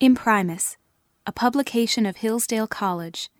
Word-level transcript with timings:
Imprimis, 0.00 0.76
a 1.26 1.32
publication 1.32 2.06
of 2.06 2.18
Hillsdale 2.18 2.68
College. 2.68 3.32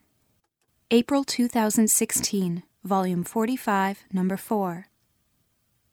April 0.91 1.23
2016, 1.23 2.65
Volume 2.83 3.23
45, 3.23 4.03
Number 4.13 4.37
4. 4.37 4.89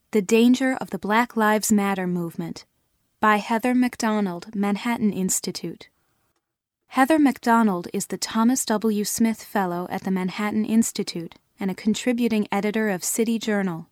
The 0.10 0.24
Danger 0.24 0.76
of 0.82 0.90
the 0.90 0.98
Black 0.98 1.38
Lives 1.38 1.72
Matter 1.72 2.08
Movement 2.08 2.66
by 3.20 3.38
Heather 3.38 3.76
Mac 3.76 3.96
Donald, 4.00 4.56
Manhattan 4.56 5.14
Institute. 5.14 5.90
Heather 6.88 7.20
Mac 7.20 7.42
Donald 7.42 7.88
is 7.94 8.08
the 8.08 8.18
Thomas 8.18 8.66
W. 8.66 9.04
Smith 9.04 9.44
Fellow 9.44 9.86
at 9.92 10.04
the 10.04 10.10
Manhattan 10.10 10.66
Institute 10.66 11.36
and 11.60 11.70
a 11.70 11.76
contributing 11.76 12.48
editor 12.52 12.90
of 12.90 13.04
City 13.04 13.38
Journal. 13.38 13.90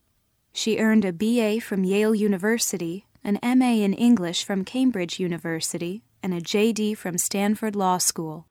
She 0.51 0.79
earned 0.79 1.05
a 1.05 1.13
BA 1.13 1.61
from 1.61 1.83
Yale 1.83 2.15
University, 2.15 3.05
an 3.23 3.37
MA 3.43 3.73
in 3.73 3.93
English 3.93 4.43
from 4.43 4.65
Cambridge 4.65 5.19
University, 5.19 6.01
and 6.23 6.33
a 6.33 6.41
JD 6.41 6.97
from 6.97 7.17
Stanford 7.17 7.75
Law 7.75 7.99
School. 7.99 8.47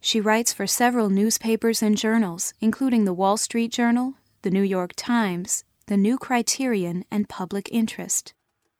She 0.00 0.20
writes 0.20 0.52
for 0.52 0.66
several 0.66 1.08
newspapers 1.08 1.82
and 1.82 1.96
journals, 1.96 2.52
including 2.60 3.06
the 3.06 3.14
Wall 3.14 3.38
Street 3.38 3.72
Journal, 3.72 4.14
the 4.42 4.50
New 4.50 4.62
York 4.62 4.92
Times, 4.94 5.64
the 5.86 5.96
New 5.96 6.18
Criterion, 6.18 7.04
and 7.10 7.28
Public 7.28 7.70
Interest, 7.72 8.34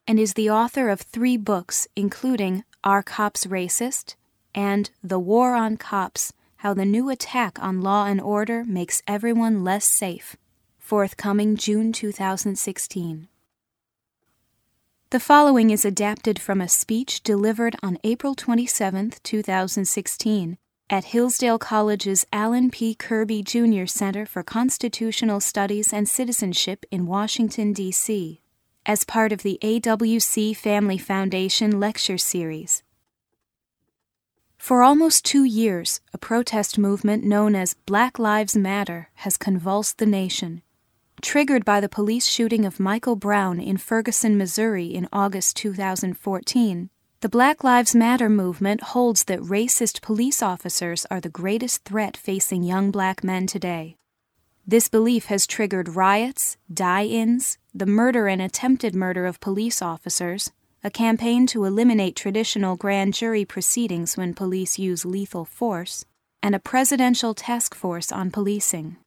and 0.06 0.20
is 0.20 0.34
the 0.34 0.50
author 0.50 0.90
of 0.90 1.00
three 1.00 1.38
books, 1.38 1.88
including 1.96 2.64
Are 2.84 3.02
Cops 3.02 3.46
Racist? 3.46 4.16
and 4.54 4.90
The 5.02 5.18
War 5.18 5.54
on 5.54 5.78
Cops 5.78 6.32
How 6.56 6.74
the 6.74 6.84
New 6.84 7.08
Attack 7.10 7.58
on 7.62 7.80
Law 7.80 8.04
and 8.06 8.20
Order 8.20 8.64
Makes 8.64 9.02
Everyone 9.08 9.64
Less 9.64 9.84
Safe, 9.84 10.36
forthcoming 10.78 11.56
June 11.56 11.92
2016. 11.92 13.28
The 15.14 15.20
following 15.20 15.70
is 15.70 15.84
adapted 15.84 16.40
from 16.40 16.60
a 16.60 16.66
speech 16.68 17.22
delivered 17.22 17.76
on 17.84 17.98
April 18.02 18.34
27, 18.34 19.12
2016, 19.22 20.58
at 20.90 21.04
Hillsdale 21.04 21.60
College's 21.60 22.26
Allen 22.32 22.68
P. 22.68 22.96
Kirby 22.96 23.44
Jr. 23.44 23.86
Center 23.86 24.26
for 24.26 24.42
Constitutional 24.42 25.38
Studies 25.38 25.92
and 25.92 26.08
Citizenship 26.08 26.84
in 26.90 27.06
Washington, 27.06 27.72
D.C., 27.72 28.40
as 28.84 29.04
part 29.04 29.30
of 29.30 29.44
the 29.44 29.56
AWC 29.62 30.56
Family 30.56 30.98
Foundation 30.98 31.78
Lecture 31.78 32.18
Series. 32.18 32.82
For 34.58 34.82
almost 34.82 35.24
two 35.24 35.44
years, 35.44 36.00
a 36.12 36.18
protest 36.18 36.76
movement 36.76 37.22
known 37.22 37.54
as 37.54 37.74
Black 37.86 38.18
Lives 38.18 38.56
Matter 38.56 39.10
has 39.14 39.36
convulsed 39.36 39.98
the 39.98 40.06
nation. 40.06 40.62
Triggered 41.24 41.64
by 41.64 41.80
the 41.80 41.88
police 41.88 42.26
shooting 42.26 42.66
of 42.66 42.78
Michael 42.78 43.16
Brown 43.16 43.58
in 43.58 43.78
Ferguson, 43.78 44.36
Missouri 44.36 44.88
in 44.88 45.08
August 45.10 45.56
2014, 45.56 46.90
the 47.22 47.28
Black 47.30 47.64
Lives 47.64 47.94
Matter 47.94 48.28
movement 48.28 48.82
holds 48.92 49.24
that 49.24 49.40
racist 49.40 50.02
police 50.02 50.42
officers 50.42 51.06
are 51.10 51.22
the 51.22 51.30
greatest 51.30 51.82
threat 51.84 52.14
facing 52.14 52.62
young 52.62 52.90
black 52.90 53.24
men 53.24 53.46
today. 53.46 53.96
This 54.66 54.88
belief 54.88 55.24
has 55.24 55.46
triggered 55.46 55.96
riots, 55.96 56.58
die 56.72 57.06
ins, 57.06 57.56
the 57.72 57.86
murder 57.86 58.28
and 58.28 58.42
attempted 58.42 58.94
murder 58.94 59.24
of 59.24 59.40
police 59.40 59.80
officers, 59.80 60.52
a 60.84 60.90
campaign 60.90 61.46
to 61.46 61.64
eliminate 61.64 62.16
traditional 62.16 62.76
grand 62.76 63.14
jury 63.14 63.46
proceedings 63.46 64.18
when 64.18 64.34
police 64.34 64.78
use 64.78 65.06
lethal 65.06 65.46
force, 65.46 66.04
and 66.42 66.54
a 66.54 66.60
presidential 66.60 67.32
task 67.32 67.74
force 67.74 68.12
on 68.12 68.30
policing. 68.30 68.98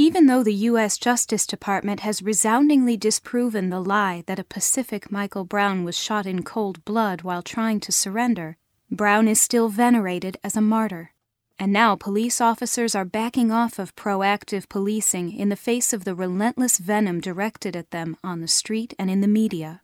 Even 0.00 0.26
though 0.26 0.44
the 0.44 0.54
U.S. 0.54 0.96
Justice 0.96 1.44
Department 1.44 2.00
has 2.00 2.22
resoundingly 2.22 2.96
disproven 2.96 3.68
the 3.68 3.80
lie 3.80 4.22
that 4.28 4.38
a 4.38 4.44
Pacific 4.44 5.10
Michael 5.10 5.44
Brown 5.44 5.82
was 5.82 5.98
shot 5.98 6.24
in 6.24 6.44
cold 6.44 6.84
blood 6.84 7.22
while 7.22 7.42
trying 7.42 7.80
to 7.80 7.90
surrender, 7.90 8.58
Brown 8.92 9.26
is 9.26 9.40
still 9.40 9.68
venerated 9.68 10.36
as 10.44 10.56
a 10.56 10.60
martyr. 10.60 11.14
And 11.58 11.72
now 11.72 11.96
police 11.96 12.40
officers 12.40 12.94
are 12.94 13.04
backing 13.04 13.50
off 13.50 13.80
of 13.80 13.96
proactive 13.96 14.68
policing 14.68 15.36
in 15.36 15.48
the 15.48 15.56
face 15.56 15.92
of 15.92 16.04
the 16.04 16.14
relentless 16.14 16.78
venom 16.78 17.20
directed 17.20 17.74
at 17.74 17.90
them 17.90 18.16
on 18.22 18.40
the 18.40 18.46
street 18.46 18.94
and 19.00 19.10
in 19.10 19.20
the 19.20 19.26
media. 19.26 19.80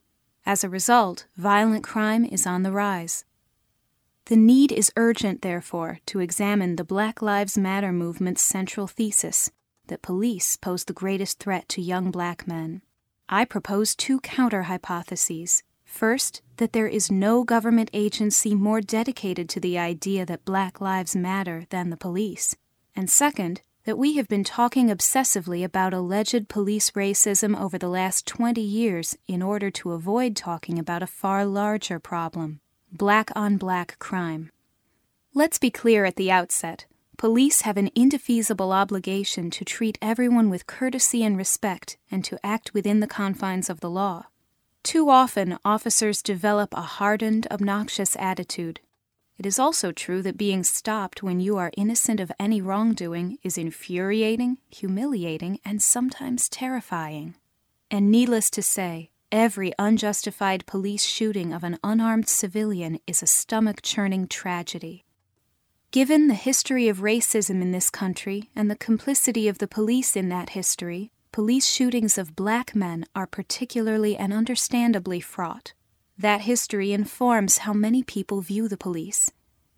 As 0.47 0.63
a 0.63 0.69
result, 0.69 1.27
violent 1.37 1.83
crime 1.83 2.25
is 2.25 2.47
on 2.47 2.63
the 2.63 2.71
rise. 2.71 3.25
The 4.27 4.37
need 4.37 4.71
is 4.71 4.93
urgent, 4.97 5.43
therefore, 5.43 5.99
to 6.07 6.21
examine 6.21 6.77
the 6.77 6.85
Black 6.85 7.21
Lives 7.21 7.59
Matter 7.59 7.91
movement's 7.91 8.43
central 8.43 8.87
thesis 8.87 9.51
that 9.89 10.03
police 10.03 10.57
pose 10.57 10.85
the 10.85 10.93
greatest 10.93 11.39
threat 11.39 11.69
to 11.71 11.83
young 11.83 12.11
black 12.11 12.47
men. 12.47 12.83
I 13.29 13.45
propose 13.45 13.95
two 13.95 14.21
counter 14.21 14.63
hypotheses. 14.63 15.63
First, 15.85 16.43
that 16.57 16.73
there 16.73 16.89
is 16.89 17.11
no 17.11 17.45
government 17.45 17.91
agency 17.93 18.55
more 18.55 18.81
dedicated 18.81 19.49
to 19.51 19.61
the 19.61 19.79
idea 19.79 20.27
that 20.27 20.45
black 20.45 20.81
lives 20.81 21.15
matter 21.15 21.67
than 21.71 21.91
the 21.91 21.97
police. 21.97 22.57
And 22.97 23.09
second, 23.09 23.61
that 23.85 23.99
we 23.99 24.17
have 24.17 24.29
been 24.29 24.45
talking 24.45 24.89
obsessively 24.89 25.65
about 25.65 25.93
alleged 25.93 26.49
police 26.49 26.91
racism 26.93 27.59
over 27.59 27.79
the 27.79 27.89
last 27.89 28.27
20 28.27 28.61
years 28.61 29.17
in 29.29 29.43
order 29.43 29.71
to 29.71 29.93
avoid 29.93 30.37
talking 30.37 30.79
about 30.79 31.03
a 31.03 31.07
far 31.07 31.45
larger 31.45 31.99
problem 31.99 32.61
black 32.93 33.31
on 33.35 33.57
black 33.57 33.99
crime. 33.99 34.51
Let's 35.35 35.59
be 35.59 35.71
clear 35.71 36.05
at 36.05 36.15
the 36.15 36.31
outset 36.31 36.87
police 37.17 37.63
have 37.63 37.77
an 37.77 37.91
indefeasible 37.95 38.73
obligation 38.73 39.51
to 39.51 39.65
treat 39.65 39.99
everyone 40.01 40.51
with 40.51 40.67
courtesy 40.67 41.23
and 41.23 41.37
respect 41.37 41.97
and 42.11 42.25
to 42.25 42.39
act 42.45 42.75
within 42.75 43.01
the 43.01 43.07
confines 43.07 43.71
of 43.71 43.81
the 43.81 43.91
law. 43.91 44.27
Too 44.83 45.09
often, 45.09 45.59
officers 45.65 46.23
develop 46.23 46.75
a 46.75 46.83
hardened, 46.83 47.47
obnoxious 47.51 48.17
attitude 48.17 48.81
it 49.37 49.47
is 49.47 49.59
also 49.59 49.91
true 49.91 50.23
that 50.23 50.37
being 50.37 50.63
stopped 50.63 51.23
when 51.23 51.41
you 51.41 51.57
are 51.57 51.73
innocent 51.77 52.21
of 52.21 52.31
any 52.39 52.61
wrongdoing 52.61 53.39
is 53.43 53.59
infuriating, 53.59 54.59
humiliating, 54.71 55.59
and 55.65 55.83
sometimes 55.83 56.49
terrifying. 56.49 57.35
And 57.91 58.11
needless 58.11 58.49
to 58.51 58.63
say, 58.63 59.11
every 59.33 59.73
unjustified 59.77 60.67
police 60.67 61.05
shooting 61.05 61.53
of 61.53 61.65
an 61.65 61.79
unarmed 61.83 62.29
civilian 62.29 63.01
is 63.09 63.23
a 63.23 63.27
stomach 63.27 63.81
churning 63.83 64.29
tragedy. 64.29 65.04
Given 65.95 66.27
the 66.27 66.35
history 66.35 66.89
of 66.89 67.03
racism 67.03 67.63
in 67.63 67.71
this 67.71 67.89
country 67.89 68.51
and 68.57 68.69
the 68.69 68.75
complicity 68.75 69.47
of 69.47 69.59
the 69.59 69.69
police 69.69 70.17
in 70.17 70.29
that 70.29 70.51
history, 70.51 71.13
police 71.31 71.69
shootings 71.69 72.19
of 72.19 72.35
black 72.35 72.75
men 72.75 73.05
are 73.15 73.29
particularly 73.29 74.17
and 74.17 74.33
understandably 74.33 75.21
fraught. 75.21 75.73
That 76.19 76.41
history 76.41 76.93
informs 76.93 77.59
how 77.59 77.73
many 77.73 78.03
people 78.03 78.41
view 78.41 78.67
the 78.67 78.77
police. 78.77 79.31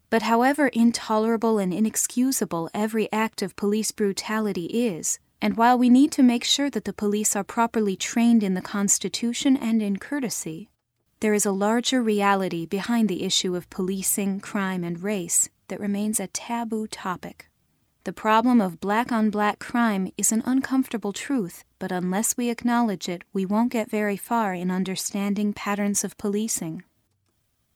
But 0.08 0.22
however 0.22 0.68
intolerable 0.68 1.58
and 1.58 1.74
inexcusable 1.74 2.70
every 2.72 3.12
act 3.12 3.42
of 3.42 3.54
police 3.54 3.90
brutality 3.90 4.68
is, 4.72 5.18
and 5.42 5.58
while 5.58 5.76
we 5.76 5.90
need 5.90 6.12
to 6.12 6.22
make 6.22 6.44
sure 6.44 6.70
that 6.70 6.86
the 6.86 6.94
police 6.94 7.36
are 7.36 7.44
properly 7.44 7.94
trained 7.94 8.42
in 8.42 8.54
the 8.54 8.62
Constitution 8.62 9.54
and 9.54 9.82
in 9.82 9.98
courtesy, 9.98 10.70
there 11.20 11.34
is 11.34 11.44
a 11.44 11.52
larger 11.52 12.02
reality 12.02 12.64
behind 12.64 13.10
the 13.10 13.22
issue 13.22 13.54
of 13.54 13.68
policing, 13.68 14.40
crime, 14.40 14.82
and 14.82 15.02
race 15.02 15.50
that 15.68 15.80
remains 15.80 16.20
a 16.20 16.26
taboo 16.26 16.86
topic. 16.86 17.48
The 18.04 18.12
problem 18.12 18.60
of 18.60 18.80
black 18.80 19.10
on 19.10 19.30
black 19.30 19.58
crime 19.58 20.12
is 20.16 20.30
an 20.30 20.42
uncomfortable 20.46 21.12
truth, 21.12 21.64
but 21.80 21.90
unless 21.90 22.36
we 22.36 22.50
acknowledge 22.50 23.08
it, 23.08 23.24
we 23.32 23.44
won't 23.44 23.72
get 23.72 23.90
very 23.90 24.16
far 24.16 24.54
in 24.54 24.70
understanding 24.70 25.52
patterns 25.52 26.04
of 26.04 26.16
policing. 26.16 26.84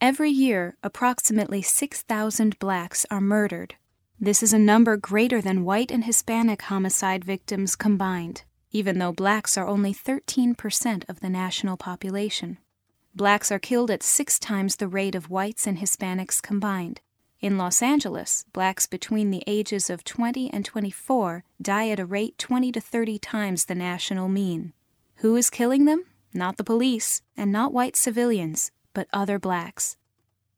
Every 0.01 0.31
year, 0.31 0.77
approximately 0.83 1.63
6,000 1.63 2.59
blacks 2.59 3.05
are 3.11 3.21
murdered. 3.21 3.75
This 4.21 4.43
is 4.43 4.53
a 4.53 4.59
number 4.59 4.97
greater 4.97 5.41
than 5.41 5.65
white 5.65 5.91
and 5.91 6.05
Hispanic 6.05 6.63
homicide 6.63 7.25
victims 7.25 7.75
combined, 7.75 8.45
even 8.71 8.99
though 8.99 9.13
blacks 9.13 9.59
are 9.59 9.67
only 9.67 9.93
13% 9.93 11.09
of 11.09 11.21
the 11.21 11.29
national 11.29 11.77
population. 11.77 12.59
Blacks 13.15 13.51
are 13.51 13.59
killed 13.59 13.91
at 13.91 14.05
six 14.05 14.39
times 14.39 14.77
the 14.77 14.87
rate 14.87 15.17
of 15.17 15.29
whites 15.29 15.67
and 15.67 15.79
Hispanics 15.79 16.41
combined. 16.41 17.01
In 17.41 17.57
Los 17.57 17.81
Angeles, 17.81 18.45
blacks 18.53 18.87
between 18.87 19.31
the 19.31 19.43
ages 19.47 19.89
of 19.89 20.05
20 20.05 20.53
and 20.53 20.63
24 20.63 21.43
die 21.61 21.89
at 21.89 21.99
a 21.99 22.05
rate 22.05 22.37
20 22.37 22.71
to 22.73 22.83
30 22.83 23.19
times 23.19 23.65
the 23.65 23.75
national 23.75 24.29
mean. 24.29 24.75
Who 25.17 25.37
is 25.37 25.49
killing 25.49 25.87
them? 25.87 26.05
Not 26.35 26.59
the 26.59 26.65
police, 26.65 27.23
and 27.39 27.51
not 27.51 27.73
white 27.73 27.97
civilians, 27.97 28.73
but 28.93 29.09
other 29.11 29.39
blacks. 29.39 29.97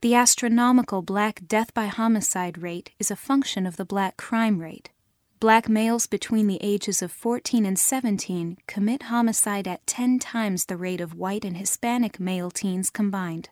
The 0.01 0.17
astronomical 0.17 1.03
black 1.03 1.43
death 1.47 1.73
by 1.73 1.87
homicide 1.87 2.61
rate 2.61 2.91
is 2.99 3.13
a 3.13 3.17
function 3.17 3.65
of 3.65 3.77
the 3.77 3.85
black 3.85 4.17
crime 4.17 4.59
rate. 4.59 4.91
Black 5.39 5.69
males 5.69 6.09
between 6.09 6.49
the 6.49 6.59
ages 6.61 7.01
of 7.01 7.13
14 7.13 7.65
and 7.65 7.79
17 7.79 8.59
commit 8.67 9.05
homicide 9.05 9.69
at 9.69 9.87
10 9.87 10.19
times 10.19 10.65
the 10.65 10.77
rate 10.77 11.01
of 11.01 11.15
white 11.15 11.45
and 11.45 11.59
Hispanic 11.59 12.19
male 12.19 12.51
teens 12.51 12.91
combined. 12.91 13.51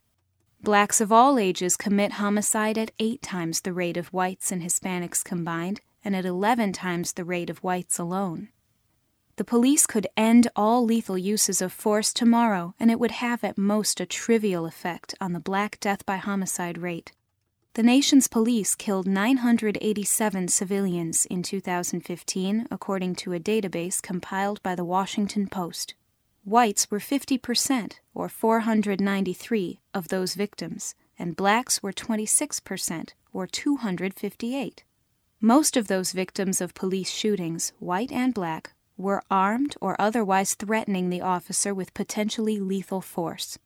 Blacks 0.62 1.00
of 1.00 1.10
all 1.10 1.38
ages 1.38 1.74
commit 1.78 2.12
homicide 2.12 2.76
at 2.76 2.90
eight 2.98 3.22
times 3.22 3.62
the 3.62 3.72
rate 3.72 3.96
of 3.96 4.12
whites 4.12 4.52
and 4.52 4.62
Hispanics 4.62 5.24
combined, 5.24 5.80
and 6.04 6.14
at 6.14 6.26
11 6.26 6.74
times 6.74 7.14
the 7.14 7.24
rate 7.24 7.48
of 7.48 7.64
whites 7.64 7.98
alone. 7.98 8.50
The 9.36 9.44
police 9.44 9.86
could 9.86 10.06
end 10.18 10.48
all 10.54 10.84
lethal 10.84 11.16
uses 11.16 11.62
of 11.62 11.72
force 11.72 12.12
tomorrow, 12.12 12.74
and 12.78 12.90
it 12.90 13.00
would 13.00 13.12
have 13.12 13.42
at 13.42 13.56
most 13.56 14.00
a 14.00 14.06
trivial 14.06 14.66
effect 14.66 15.14
on 15.18 15.32
the 15.32 15.40
black 15.40 15.80
death 15.80 16.04
by 16.04 16.18
homicide 16.18 16.76
rate. 16.76 17.12
The 17.72 17.82
nation's 17.82 18.28
police 18.28 18.74
killed 18.74 19.06
987 19.06 20.48
civilians 20.48 21.24
in 21.24 21.42
2015, 21.42 22.66
according 22.70 23.14
to 23.14 23.32
a 23.32 23.40
database 23.40 24.02
compiled 24.02 24.62
by 24.62 24.74
the 24.74 24.84
Washington 24.84 25.46
Post. 25.46 25.94
Whites 26.44 26.90
were 26.90 26.98
50%, 26.98 27.92
or 28.14 28.28
493, 28.28 29.80
of 29.92 30.08
those 30.08 30.34
victims, 30.34 30.94
and 31.18 31.36
blacks 31.36 31.82
were 31.82 31.92
26%, 31.92 33.10
or 33.32 33.46
258. 33.46 34.84
Most 35.40 35.76
of 35.76 35.86
those 35.88 36.12
victims 36.12 36.60
of 36.60 36.74
police 36.74 37.10
shootings, 37.10 37.72
white 37.78 38.10
and 38.10 38.34
black, 38.34 38.72
were 38.96 39.22
armed 39.30 39.74
or 39.80 39.96
otherwise 39.98 40.54
threatening 40.54 41.08
the 41.08 41.22
officer 41.22 41.74
with 41.74 41.94
potentially 41.94 42.58
lethal 42.58 43.00
force. 43.00 43.58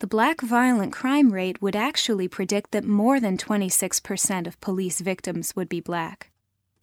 The 0.00 0.06
black 0.06 0.40
violent 0.40 0.92
crime 0.92 1.30
rate 1.32 1.60
would 1.60 1.76
actually 1.76 2.28
predict 2.28 2.70
that 2.72 2.84
more 2.84 3.20
than 3.20 3.36
26% 3.36 4.46
of 4.46 4.60
police 4.60 5.00
victims 5.00 5.54
would 5.54 5.68
be 5.68 5.80
black. 5.80 6.29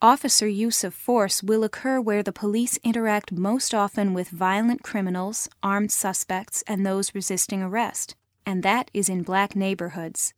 Officer 0.02 0.48
use 0.48 0.84
of 0.84 0.94
force 0.94 1.42
will 1.42 1.64
occur 1.64 2.00
where 2.00 2.22
the 2.22 2.32
police 2.32 2.78
interact 2.84 3.32
most 3.32 3.74
often 3.74 4.14
with 4.14 4.30
violent 4.30 4.84
criminals, 4.84 5.50
armed 5.64 5.92
suspects, 5.92 6.64
and 6.68 6.86
those 6.86 7.16
resisting 7.16 7.64
arrest, 7.64 8.16
and 8.46 8.62
that 8.62 8.92
is 8.94 9.10
in 9.10 9.24
black 9.24 9.56
neighborhoods. 9.56 10.36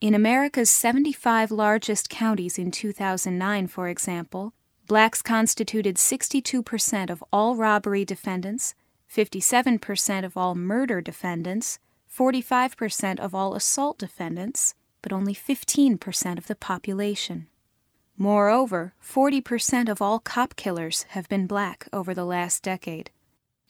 In 0.00 0.14
America's 0.14 0.70
75 0.70 1.50
largest 1.50 2.08
counties 2.08 2.56
in 2.56 2.70
2009, 2.70 3.66
for 3.66 3.88
example, 3.88 4.54
blacks 4.86 5.22
constituted 5.22 5.96
62% 5.96 7.10
of 7.10 7.24
all 7.32 7.56
robbery 7.56 8.04
defendants, 8.04 8.76
57% 9.12 10.24
of 10.24 10.36
all 10.36 10.54
murder 10.54 11.00
defendants, 11.00 11.80
45% 12.08 13.18
of 13.18 13.34
all 13.34 13.56
assault 13.56 13.98
defendants, 13.98 14.76
but 15.02 15.12
only 15.12 15.34
15% 15.34 16.38
of 16.38 16.46
the 16.46 16.54
population. 16.54 17.48
Moreover, 18.22 18.92
40% 19.02 19.88
of 19.88 20.02
all 20.02 20.18
cop 20.18 20.54
killers 20.54 21.04
have 21.14 21.26
been 21.30 21.46
black 21.46 21.88
over 21.90 22.12
the 22.12 22.26
last 22.26 22.62
decade, 22.62 23.10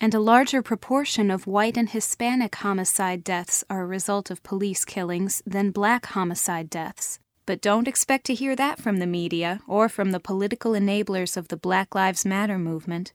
and 0.01 0.13
a 0.13 0.19
larger 0.19 0.61
proportion 0.61 1.31
of 1.31 1.47
white 1.47 1.77
and 1.77 1.89
Hispanic 1.89 2.57
homicide 2.57 3.23
deaths 3.23 3.63
are 3.71 3.83
a 3.83 3.87
result 3.87 4.29
of 4.29 4.43
police 4.43 4.85
killings 4.85 5.41
than 5.47 5.71
black 5.71 6.07
homicide 6.07 6.69
deaths. 6.69 7.21
But 7.47 7.61
don't 7.61 7.87
expect 7.87 8.27
to 8.27 8.35
hear 8.35 8.57
that 8.57 8.81
from 8.81 8.97
the 8.97 9.07
media 9.07 9.61
or 9.69 9.89
from 9.89 10.11
the 10.11 10.19
political 10.19 10.73
enablers 10.73 11.37
of 11.37 11.47
the 11.47 11.57
Black 11.57 11.95
Lives 11.95 12.27
Matter 12.27 12.59
movement. 12.59 13.13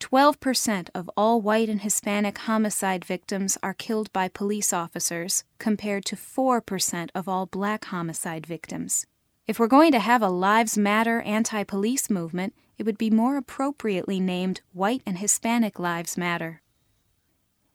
12% 0.00 0.88
of 0.92 1.08
all 1.16 1.40
white 1.40 1.68
and 1.68 1.82
Hispanic 1.82 2.36
homicide 2.36 3.04
victims 3.04 3.56
are 3.62 3.74
killed 3.74 4.12
by 4.12 4.26
police 4.26 4.72
officers, 4.72 5.44
compared 5.60 6.04
to 6.06 6.16
4% 6.16 7.10
of 7.14 7.28
all 7.28 7.46
black 7.46 7.84
homicide 7.84 8.44
victims. 8.44 9.06
If 9.46 9.58
we're 9.58 9.66
going 9.66 9.92
to 9.92 9.98
have 9.98 10.22
a 10.22 10.30
Lives 10.30 10.78
Matter 10.78 11.20
anti 11.20 11.64
police 11.64 12.08
movement, 12.08 12.54
it 12.78 12.86
would 12.86 12.96
be 12.96 13.10
more 13.10 13.36
appropriately 13.36 14.18
named 14.18 14.62
White 14.72 15.02
and 15.04 15.18
Hispanic 15.18 15.78
Lives 15.78 16.16
Matter. 16.16 16.62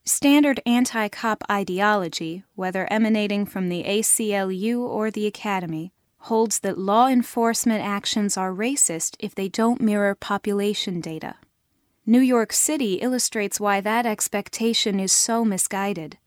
Standard 0.04 0.60
anti 0.66 1.08
cop 1.10 1.44
ideology, 1.50 2.44
whether 2.56 2.92
emanating 2.92 3.46
from 3.46 3.70
the 3.70 3.84
ACLU 3.84 4.80
or 4.80 5.12
the 5.12 5.28
Academy, 5.28 5.94
holds 6.22 6.60
that 6.62 6.80
law 6.80 7.08
enforcement 7.08 7.86
actions 7.86 8.36
are 8.36 8.52
racist 8.52 9.16
if 9.20 9.36
they 9.36 9.48
don't 9.48 9.80
mirror 9.80 10.16
population 10.16 11.00
data. 11.00 11.36
New 12.04 12.20
York 12.20 12.52
City 12.52 12.96
illustrates 12.96 13.60
why 13.60 13.80
that 13.80 14.08
expectation 14.08 15.00
is 15.00 15.12
so 15.12 15.46
misguided. 15.46 16.18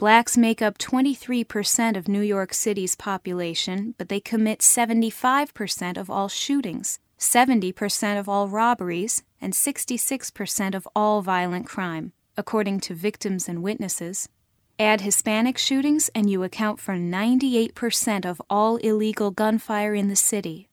Blacks 0.00 0.34
make 0.38 0.62
up 0.62 0.78
23% 0.78 1.94
of 1.94 2.08
New 2.08 2.22
York 2.22 2.54
City's 2.54 2.94
population, 2.94 3.94
but 3.98 4.08
they 4.08 4.18
commit 4.18 4.60
75% 4.60 5.98
of 5.98 6.08
all 6.08 6.26
shootings, 6.26 6.98
70% 7.18 8.18
of 8.18 8.26
all 8.26 8.48
robberies, 8.48 9.22
and 9.42 9.52
66% 9.52 10.74
of 10.74 10.88
all 10.96 11.20
violent 11.20 11.66
crime, 11.66 12.14
according 12.34 12.80
to 12.80 12.94
victims 12.94 13.46
and 13.46 13.62
witnesses. 13.62 14.30
Add 14.78 15.02
Hispanic 15.02 15.58
shootings, 15.58 16.08
and 16.14 16.30
you 16.30 16.44
account 16.44 16.80
for 16.80 16.94
98% 16.94 18.24
of 18.24 18.40
all 18.48 18.78
illegal 18.78 19.30
gunfire 19.30 19.94
in 19.94 20.08
the 20.08 20.16
city. 20.16 20.70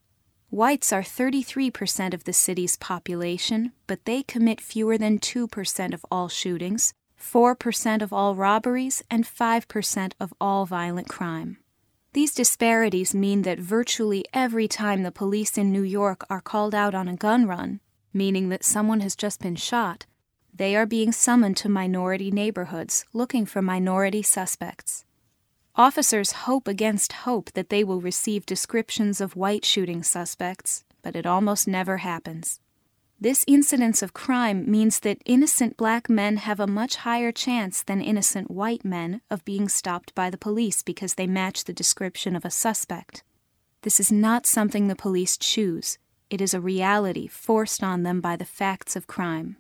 Whites 0.49 0.93
are 0.93 1.03
33% 1.03 2.13
of 2.13 2.23
the 2.23 2.31
city's 2.31 2.77
population, 2.77 3.73
but 3.87 4.05
they 4.05 4.23
commit 4.23 4.61
fewer 4.61 4.97
than 4.97 5.19
2% 5.19 5.93
of 5.93 6.05
all 6.09 6.29
shootings, 6.29 6.93
4% 7.19 8.01
of 8.01 8.13
all 8.13 8.35
robberies, 8.35 9.03
and 9.09 9.25
5% 9.25 10.13
of 10.19 10.33
all 10.39 10.65
violent 10.65 11.09
crime. 11.09 11.57
These 12.13 12.33
disparities 12.33 13.13
mean 13.13 13.43
that 13.43 13.59
virtually 13.59 14.25
every 14.33 14.67
time 14.67 15.03
the 15.03 15.11
police 15.11 15.57
in 15.57 15.71
New 15.71 15.83
York 15.83 16.25
are 16.29 16.41
called 16.41 16.73
out 16.73 16.95
on 16.95 17.07
a 17.07 17.15
gun 17.15 17.45
run, 17.45 17.79
meaning 18.13 18.49
that 18.49 18.63
someone 18.63 19.01
has 19.01 19.15
just 19.15 19.41
been 19.41 19.55
shot, 19.55 20.05
they 20.53 20.75
are 20.75 20.87
being 20.87 21.11
summoned 21.11 21.55
to 21.57 21.69
minority 21.69 22.31
neighborhoods 22.31 23.05
looking 23.13 23.45
for 23.45 23.61
minority 23.61 24.23
suspects. 24.23 25.05
Officers 25.75 26.31
hope 26.31 26.67
against 26.67 27.13
hope 27.13 27.51
that 27.53 27.69
they 27.69 27.83
will 27.83 28.01
receive 28.01 28.47
descriptions 28.47 29.21
of 29.21 29.35
white 29.35 29.63
shooting 29.63 30.01
suspects, 30.01 30.83
but 31.03 31.15
it 31.15 31.27
almost 31.27 31.67
never 31.67 31.97
happens. 31.97 32.59
This 33.19 33.43
incidence 33.47 34.03
of 34.03 34.13
crime 34.13 34.69
means 34.69 34.99
that 34.99 35.23
innocent 35.25 35.75
black 35.75 36.07
men 36.07 36.37
have 36.37 36.59
a 36.59 36.67
much 36.67 36.97
higher 36.97 37.31
chance 37.31 37.81
than 37.81 37.99
innocent 37.99 38.51
white 38.51 38.85
men 38.85 39.21
of 39.31 39.43
being 39.43 39.67
stopped 39.67 40.13
by 40.13 40.29
the 40.29 40.37
police 40.37 40.83
because 40.83 41.15
they 41.15 41.25
match 41.25 41.63
the 41.63 41.73
description 41.73 42.35
of 42.35 42.45
a 42.45 42.51
suspect. 42.51 43.23
This 43.81 43.99
is 43.99 44.11
not 44.11 44.45
something 44.45 44.87
the 44.87 44.95
police 44.95 45.35
choose, 45.35 45.97
it 46.29 46.41
is 46.41 46.53
a 46.53 46.61
reality 46.61 47.25
forced 47.25 47.83
on 47.83 48.03
them 48.03 48.21
by 48.21 48.35
the 48.35 48.45
facts 48.45 48.95
of 48.95 49.07
crime. 49.07 49.57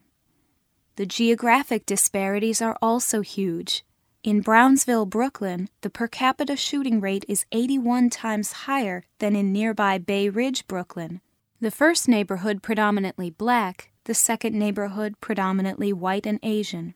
The 0.97 1.07
geographic 1.07 1.87
disparities 1.87 2.61
are 2.61 2.77
also 2.79 3.21
huge. 3.21 3.83
In 4.23 4.41
Brownsville, 4.41 5.07
Brooklyn, 5.07 5.69
the 5.81 5.89
per 5.89 6.07
capita 6.07 6.55
shooting 6.55 6.99
rate 6.99 7.25
is 7.27 7.45
81 7.51 8.11
times 8.11 8.51
higher 8.51 9.05
than 9.17 9.35
in 9.35 9.51
nearby 9.51 9.97
Bay 9.97 10.29
Ridge, 10.29 10.67
Brooklyn. 10.67 11.21
The 11.59 11.71
first 11.71 12.07
neighborhood 12.07 12.61
predominantly 12.61 13.31
black, 13.31 13.89
the 14.03 14.13
second 14.13 14.53
neighborhood 14.53 15.15
predominantly 15.19 15.91
white 15.91 16.27
and 16.27 16.39
Asian. 16.43 16.93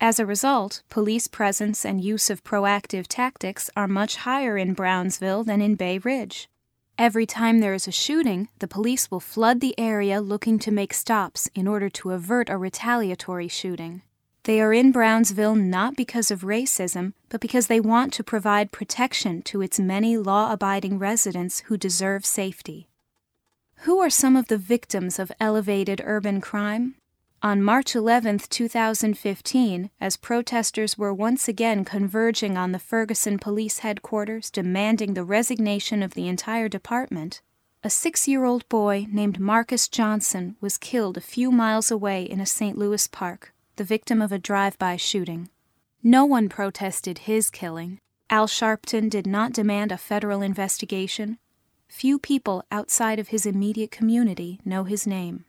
As 0.00 0.18
a 0.18 0.26
result, 0.26 0.82
police 0.88 1.28
presence 1.28 1.84
and 1.86 2.02
use 2.02 2.28
of 2.28 2.42
proactive 2.42 3.06
tactics 3.06 3.70
are 3.76 3.86
much 3.86 4.16
higher 4.16 4.58
in 4.58 4.74
Brownsville 4.74 5.44
than 5.44 5.62
in 5.62 5.76
Bay 5.76 5.98
Ridge. 5.98 6.48
Every 6.98 7.26
time 7.26 7.60
there 7.60 7.74
is 7.74 7.86
a 7.86 7.92
shooting, 7.92 8.48
the 8.58 8.66
police 8.66 9.08
will 9.08 9.20
flood 9.20 9.60
the 9.60 9.78
area 9.78 10.20
looking 10.20 10.58
to 10.58 10.72
make 10.72 10.92
stops 10.92 11.48
in 11.54 11.68
order 11.68 11.88
to 11.90 12.10
avert 12.10 12.50
a 12.50 12.56
retaliatory 12.56 13.46
shooting. 13.46 14.02
They 14.42 14.60
are 14.60 14.72
in 14.72 14.90
Brownsville 14.90 15.54
not 15.54 15.96
because 15.96 16.32
of 16.32 16.40
racism, 16.40 17.12
but 17.28 17.40
because 17.40 17.68
they 17.68 17.78
want 17.78 18.12
to 18.14 18.24
provide 18.24 18.72
protection 18.72 19.42
to 19.42 19.62
its 19.62 19.78
many 19.78 20.16
law 20.16 20.52
abiding 20.52 20.98
residents 20.98 21.60
who 21.66 21.76
deserve 21.76 22.26
safety. 22.26 22.88
Who 23.82 23.98
are 23.98 24.10
some 24.10 24.36
of 24.36 24.46
the 24.46 24.58
victims 24.58 25.18
of 25.18 25.32
elevated 25.40 26.00
urban 26.04 26.40
crime? 26.40 26.94
On 27.42 27.60
March 27.60 27.96
11, 27.96 28.38
2015, 28.48 29.90
as 30.00 30.16
protesters 30.16 30.96
were 30.96 31.12
once 31.12 31.48
again 31.48 31.84
converging 31.84 32.56
on 32.56 32.70
the 32.70 32.78
Ferguson 32.78 33.40
Police 33.40 33.80
Headquarters 33.80 34.52
demanding 34.52 35.14
the 35.14 35.24
resignation 35.24 36.00
of 36.00 36.14
the 36.14 36.28
entire 36.28 36.68
department, 36.68 37.42
a 37.82 37.90
six 37.90 38.28
year 38.28 38.44
old 38.44 38.68
boy 38.68 39.08
named 39.10 39.40
Marcus 39.40 39.88
Johnson 39.88 40.54
was 40.60 40.78
killed 40.78 41.16
a 41.16 41.20
few 41.20 41.50
miles 41.50 41.90
away 41.90 42.22
in 42.22 42.38
a 42.38 42.46
St. 42.46 42.78
Louis 42.78 43.08
park 43.08 43.52
the 43.74 43.82
victim 43.82 44.22
of 44.22 44.30
a 44.30 44.38
drive 44.38 44.78
by 44.78 44.94
shooting. 44.94 45.48
No 46.04 46.24
one 46.24 46.48
protested 46.48 47.26
his 47.26 47.50
killing. 47.50 47.98
Al 48.30 48.46
Sharpton 48.46 49.10
did 49.10 49.26
not 49.26 49.52
demand 49.52 49.90
a 49.90 49.98
federal 49.98 50.40
investigation. 50.40 51.38
Few 51.92 52.18
people 52.18 52.64
outside 52.72 53.18
of 53.18 53.28
his 53.28 53.44
immediate 53.44 53.90
community 53.90 54.58
know 54.64 54.84
his 54.84 55.06
name. 55.06 55.44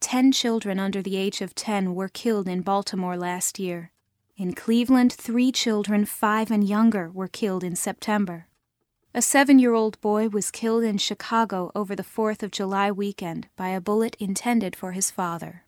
Ten 0.00 0.30
children 0.30 0.78
under 0.78 1.02
the 1.02 1.16
age 1.16 1.42
of 1.42 1.56
10 1.56 1.92
were 1.92 2.08
killed 2.08 2.46
in 2.48 2.62
Baltimore 2.62 3.16
last 3.16 3.58
year. 3.58 3.90
In 4.36 4.54
Cleveland, 4.54 5.12
three 5.12 5.50
children, 5.50 6.06
five 6.06 6.52
and 6.52 6.66
younger, 6.66 7.10
were 7.10 7.26
killed 7.26 7.64
in 7.64 7.74
September. 7.74 8.46
A 9.12 9.20
seven 9.20 9.58
year 9.58 9.74
old 9.74 10.00
boy 10.00 10.28
was 10.28 10.52
killed 10.52 10.84
in 10.84 10.98
Chicago 10.98 11.72
over 11.74 11.96
the 11.96 12.04
4th 12.04 12.44
of 12.44 12.52
July 12.52 12.90
weekend 12.92 13.48
by 13.56 13.70
a 13.70 13.80
bullet 13.80 14.16
intended 14.20 14.76
for 14.76 14.92
his 14.92 15.10
father. 15.10 15.64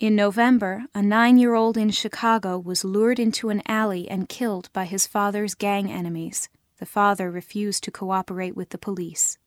In 0.00 0.16
November, 0.16 0.86
a 0.94 1.02
nine 1.02 1.36
year 1.36 1.54
old 1.54 1.76
in 1.76 1.90
Chicago 1.90 2.58
was 2.58 2.84
lured 2.84 3.20
into 3.20 3.50
an 3.50 3.62
alley 3.68 4.08
and 4.08 4.30
killed 4.30 4.70
by 4.72 4.86
his 4.86 5.06
father's 5.06 5.54
gang 5.54 5.92
enemies. 5.92 6.48
The 6.78 6.86
father 6.86 7.30
refused 7.30 7.84
to 7.84 7.90
cooperate 7.90 8.54
with 8.56 8.70
the 8.70 8.78
police. 8.78 9.38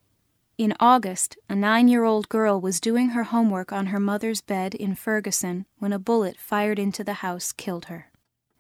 In 0.58 0.74
August, 0.80 1.38
a 1.48 1.56
nine 1.56 1.88
year 1.88 2.04
old 2.04 2.28
girl 2.28 2.60
was 2.60 2.82
doing 2.82 3.10
her 3.10 3.24
homework 3.24 3.72
on 3.72 3.88
her 3.88 4.00
mother's 4.00 4.42
bed 4.42 4.76
in 4.76 4.96
Ferguson 4.96 5.66
when 5.78 5.94
a 5.94 6.00
bullet 6.00 6.38
fired 6.38 6.80
into 6.80 7.04
the 7.04 7.22
house 7.26 7.52
killed 7.52 7.86
her. 7.86 8.12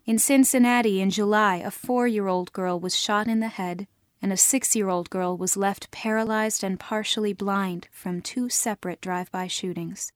In 0.05 0.17
Cincinnati 0.17 1.01
in 1.01 1.09
July, 1.09 1.57
a 1.57 1.71
four 1.71 2.07
year 2.07 2.27
old 2.27 2.53
girl 2.53 2.79
was 2.79 2.95
shot 2.95 3.27
in 3.27 3.41
the 3.41 3.47
head, 3.47 3.87
and 4.21 4.31
a 4.31 4.37
six 4.37 4.75
year 4.75 4.89
old 4.89 5.09
girl 5.09 5.35
was 5.35 5.57
left 5.57 5.91
paralyzed 5.91 6.63
and 6.63 6.79
partially 6.79 7.33
blind 7.33 7.87
from 7.91 8.21
two 8.21 8.49
separate 8.49 9.01
drive 9.01 9.31
by 9.31 9.47
shootings. 9.47 10.13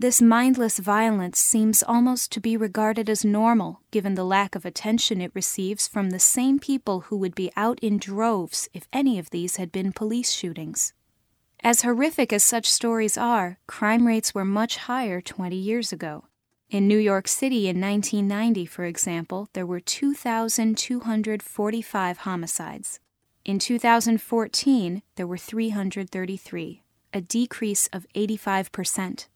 This 0.00 0.22
mindless 0.22 0.78
violence 0.78 1.40
seems 1.40 1.82
almost 1.82 2.30
to 2.30 2.38
be 2.38 2.56
regarded 2.56 3.10
as 3.10 3.24
normal, 3.24 3.80
given 3.90 4.14
the 4.14 4.22
lack 4.22 4.54
of 4.54 4.64
attention 4.64 5.20
it 5.20 5.32
receives 5.34 5.88
from 5.88 6.10
the 6.10 6.20
same 6.20 6.60
people 6.60 7.00
who 7.00 7.16
would 7.16 7.34
be 7.34 7.50
out 7.56 7.80
in 7.80 7.98
droves 7.98 8.68
if 8.72 8.86
any 8.92 9.18
of 9.18 9.30
these 9.30 9.56
had 9.56 9.72
been 9.72 9.90
police 9.90 10.30
shootings. 10.30 10.92
As 11.64 11.82
horrific 11.82 12.32
as 12.32 12.44
such 12.44 12.70
stories 12.70 13.18
are, 13.18 13.58
crime 13.66 14.06
rates 14.06 14.32
were 14.32 14.44
much 14.44 14.76
higher 14.76 15.20
20 15.20 15.56
years 15.56 15.92
ago. 15.92 16.26
In 16.70 16.86
New 16.86 16.98
York 16.98 17.26
City 17.26 17.66
in 17.66 17.80
1990, 17.80 18.66
for 18.66 18.84
example, 18.84 19.48
there 19.52 19.66
were 19.66 19.80
2,245 19.80 22.18
homicides. 22.18 23.00
In 23.44 23.58
2014, 23.58 25.02
there 25.16 25.26
were 25.26 25.36
333, 25.36 26.82
a 27.12 27.20
decrease 27.20 27.88
of 27.88 28.06
85%. 28.14 29.26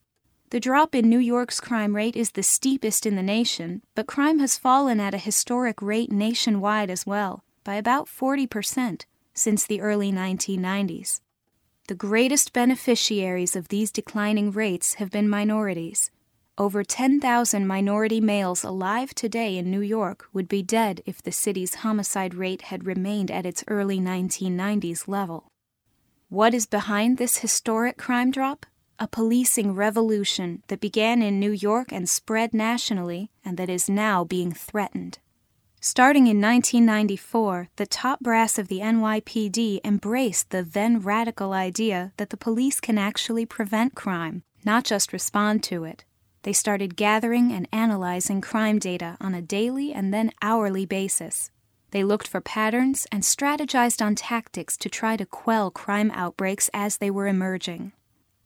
The 0.52 0.60
drop 0.60 0.94
in 0.94 1.08
New 1.08 1.18
York's 1.18 1.60
crime 1.60 1.96
rate 1.96 2.14
is 2.14 2.32
the 2.32 2.42
steepest 2.42 3.06
in 3.06 3.16
the 3.16 3.22
nation, 3.22 3.80
but 3.94 4.06
crime 4.06 4.38
has 4.40 4.58
fallen 4.58 5.00
at 5.00 5.14
a 5.14 5.16
historic 5.16 5.80
rate 5.80 6.12
nationwide 6.12 6.90
as 6.90 7.06
well, 7.06 7.42
by 7.64 7.76
about 7.76 8.06
40% 8.06 9.06
since 9.32 9.64
the 9.64 9.80
early 9.80 10.12
1990s. 10.12 11.22
The 11.88 11.94
greatest 11.94 12.52
beneficiaries 12.52 13.56
of 13.56 13.68
these 13.68 13.90
declining 13.90 14.50
rates 14.50 14.92
have 15.00 15.10
been 15.10 15.26
minorities. 15.26 16.10
Over 16.58 16.84
10,000 16.84 17.66
minority 17.66 18.20
males 18.20 18.62
alive 18.62 19.14
today 19.14 19.56
in 19.56 19.70
New 19.70 19.80
York 19.80 20.26
would 20.34 20.48
be 20.48 20.62
dead 20.62 21.00
if 21.06 21.22
the 21.22 21.32
city's 21.32 21.76
homicide 21.76 22.34
rate 22.34 22.60
had 22.68 22.84
remained 22.84 23.30
at 23.30 23.46
its 23.46 23.64
early 23.68 23.98
1990s 23.98 25.08
level. 25.08 25.48
What 26.28 26.52
is 26.52 26.66
behind 26.66 27.16
this 27.16 27.38
historic 27.38 27.96
crime 27.96 28.30
drop? 28.30 28.66
A 29.02 29.08
policing 29.08 29.74
revolution 29.74 30.62
that 30.68 30.78
began 30.78 31.22
in 31.22 31.40
New 31.40 31.50
York 31.50 31.90
and 31.90 32.08
spread 32.08 32.54
nationally 32.54 33.32
and 33.44 33.56
that 33.56 33.68
is 33.68 33.90
now 33.90 34.22
being 34.22 34.52
threatened. 34.52 35.18
Starting 35.80 36.28
in 36.28 36.40
1994, 36.40 37.68
the 37.74 37.84
top 37.84 38.20
brass 38.20 38.58
of 38.58 38.68
the 38.68 38.78
NYPD 38.78 39.80
embraced 39.82 40.50
the 40.50 40.62
then 40.62 41.00
radical 41.00 41.52
idea 41.52 42.12
that 42.16 42.30
the 42.30 42.36
police 42.36 42.78
can 42.78 42.96
actually 42.96 43.44
prevent 43.44 43.96
crime, 43.96 44.44
not 44.64 44.84
just 44.84 45.12
respond 45.12 45.64
to 45.64 45.82
it. 45.82 46.04
They 46.44 46.52
started 46.52 46.94
gathering 46.94 47.50
and 47.50 47.66
analyzing 47.72 48.40
crime 48.40 48.78
data 48.78 49.16
on 49.20 49.34
a 49.34 49.42
daily 49.42 49.92
and 49.92 50.14
then 50.14 50.30
hourly 50.40 50.86
basis. 50.86 51.50
They 51.90 52.04
looked 52.04 52.28
for 52.28 52.40
patterns 52.40 53.08
and 53.10 53.24
strategized 53.24 54.00
on 54.00 54.14
tactics 54.14 54.76
to 54.76 54.88
try 54.88 55.16
to 55.16 55.26
quell 55.26 55.72
crime 55.72 56.12
outbreaks 56.14 56.70
as 56.72 56.98
they 56.98 57.10
were 57.10 57.26
emerging. 57.26 57.90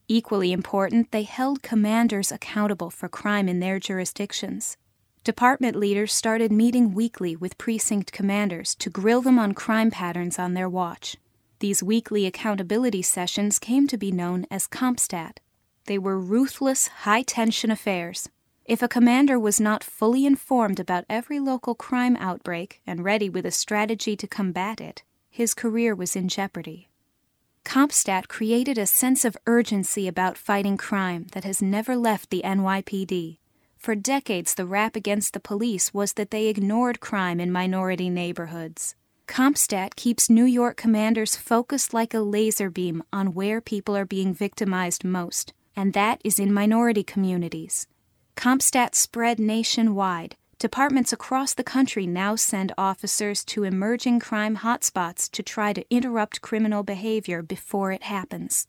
Equally 0.08 0.52
important, 0.52 1.10
they 1.10 1.24
held 1.24 1.62
commanders 1.62 2.30
accountable 2.30 2.90
for 2.90 3.08
crime 3.08 3.48
in 3.48 3.58
their 3.58 3.80
jurisdictions. 3.80 4.76
Department 5.24 5.74
leaders 5.74 6.12
started 6.12 6.52
meeting 6.52 6.94
weekly 6.94 7.34
with 7.34 7.58
precinct 7.58 8.12
commanders 8.12 8.76
to 8.76 8.88
grill 8.88 9.20
them 9.20 9.36
on 9.36 9.52
crime 9.52 9.90
patterns 9.90 10.38
on 10.38 10.54
their 10.54 10.68
watch. 10.68 11.16
These 11.58 11.82
weekly 11.82 12.24
accountability 12.24 13.02
sessions 13.02 13.58
came 13.58 13.88
to 13.88 13.98
be 13.98 14.12
known 14.12 14.46
as 14.48 14.68
CompStat. 14.68 15.38
They 15.86 15.98
were 15.98 16.20
ruthless, 16.20 16.86
high 16.88 17.22
tension 17.22 17.72
affairs. 17.72 18.28
If 18.64 18.82
a 18.82 18.88
commander 18.88 19.40
was 19.40 19.60
not 19.60 19.82
fully 19.82 20.24
informed 20.24 20.78
about 20.78 21.04
every 21.08 21.40
local 21.40 21.74
crime 21.74 22.16
outbreak 22.16 22.80
and 22.86 23.02
ready 23.02 23.28
with 23.28 23.44
a 23.44 23.50
strategy 23.50 24.16
to 24.16 24.28
combat 24.28 24.80
it, 24.80 25.02
his 25.28 25.54
career 25.54 25.96
was 25.96 26.14
in 26.14 26.28
jeopardy. 26.28 26.90
CompStat 27.66 28.28
created 28.28 28.78
a 28.78 28.86
sense 28.86 29.24
of 29.24 29.36
urgency 29.44 30.06
about 30.06 30.38
fighting 30.38 30.76
crime 30.76 31.26
that 31.32 31.42
has 31.42 31.60
never 31.60 31.96
left 31.96 32.30
the 32.30 32.42
NYPD. 32.44 33.38
For 33.76 33.96
decades, 33.96 34.54
the 34.54 34.64
rap 34.64 34.94
against 34.94 35.32
the 35.32 35.40
police 35.40 35.92
was 35.92 36.12
that 36.12 36.30
they 36.30 36.46
ignored 36.46 37.00
crime 37.00 37.40
in 37.40 37.50
minority 37.50 38.08
neighborhoods. 38.08 38.94
CompStat 39.26 39.96
keeps 39.96 40.30
New 40.30 40.44
York 40.44 40.76
commanders 40.76 41.34
focused 41.34 41.92
like 41.92 42.14
a 42.14 42.20
laser 42.20 42.70
beam 42.70 43.02
on 43.12 43.34
where 43.34 43.60
people 43.60 43.96
are 43.96 44.06
being 44.06 44.32
victimized 44.32 45.04
most, 45.04 45.52
and 45.74 45.92
that 45.92 46.20
is 46.22 46.38
in 46.38 46.54
minority 46.54 47.02
communities. 47.02 47.88
CompStat 48.36 48.94
spread 48.94 49.40
nationwide, 49.40 50.36
Departments 50.58 51.12
across 51.12 51.52
the 51.52 51.62
country 51.62 52.06
now 52.06 52.34
send 52.34 52.72
officers 52.78 53.44
to 53.44 53.64
emerging 53.64 54.20
crime 54.20 54.56
hotspots 54.56 55.30
to 55.32 55.42
try 55.42 55.74
to 55.74 55.84
interrupt 55.90 56.40
criminal 56.40 56.82
behavior 56.82 57.42
before 57.42 57.92
it 57.92 58.04
happens. 58.04 58.66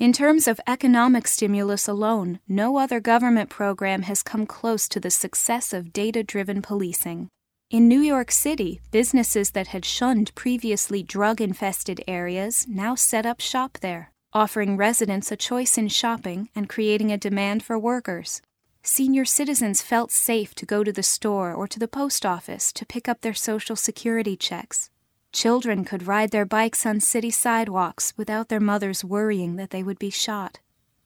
In 0.00 0.12
terms 0.12 0.48
of 0.48 0.60
economic 0.66 1.28
stimulus 1.28 1.86
alone, 1.86 2.40
no 2.48 2.76
other 2.76 2.98
government 2.98 3.50
program 3.50 4.02
has 4.02 4.24
come 4.24 4.46
close 4.46 4.88
to 4.88 4.98
the 4.98 5.12
success 5.12 5.72
of 5.72 5.92
data 5.92 6.24
driven 6.24 6.60
policing. 6.60 7.28
In 7.70 7.86
New 7.86 8.00
York 8.00 8.32
City, 8.32 8.80
businesses 8.90 9.52
that 9.52 9.68
had 9.68 9.84
shunned 9.84 10.34
previously 10.34 11.04
drug 11.04 11.40
infested 11.40 12.02
areas 12.08 12.66
now 12.68 12.96
set 12.96 13.24
up 13.24 13.40
shop 13.40 13.78
there, 13.80 14.10
offering 14.32 14.76
residents 14.76 15.30
a 15.30 15.36
choice 15.36 15.78
in 15.78 15.86
shopping 15.86 16.48
and 16.56 16.68
creating 16.68 17.12
a 17.12 17.16
demand 17.16 17.62
for 17.62 17.78
workers 17.78 18.42
senior 18.82 19.24
citizens 19.24 19.80
felt 19.80 20.10
safe 20.10 20.54
to 20.56 20.66
go 20.66 20.82
to 20.82 20.92
the 20.92 21.02
store 21.02 21.54
or 21.54 21.68
to 21.68 21.78
the 21.78 21.88
post 21.88 22.26
office 22.26 22.72
to 22.72 22.84
pick 22.84 23.08
up 23.08 23.20
their 23.20 23.34
Social 23.34 23.76
Security 23.76 24.36
checks. 24.36 24.90
Children 25.32 25.84
could 25.84 26.06
ride 26.06 26.30
their 26.30 26.44
bikes 26.44 26.84
on 26.84 27.00
city 27.00 27.30
sidewalks 27.30 28.12
without 28.16 28.48
their 28.48 28.60
mothers 28.60 29.04
worrying 29.04 29.56
that 29.56 29.70
they 29.70 29.82
would 29.82 29.98
be 29.98 30.10
shot. 30.10 30.58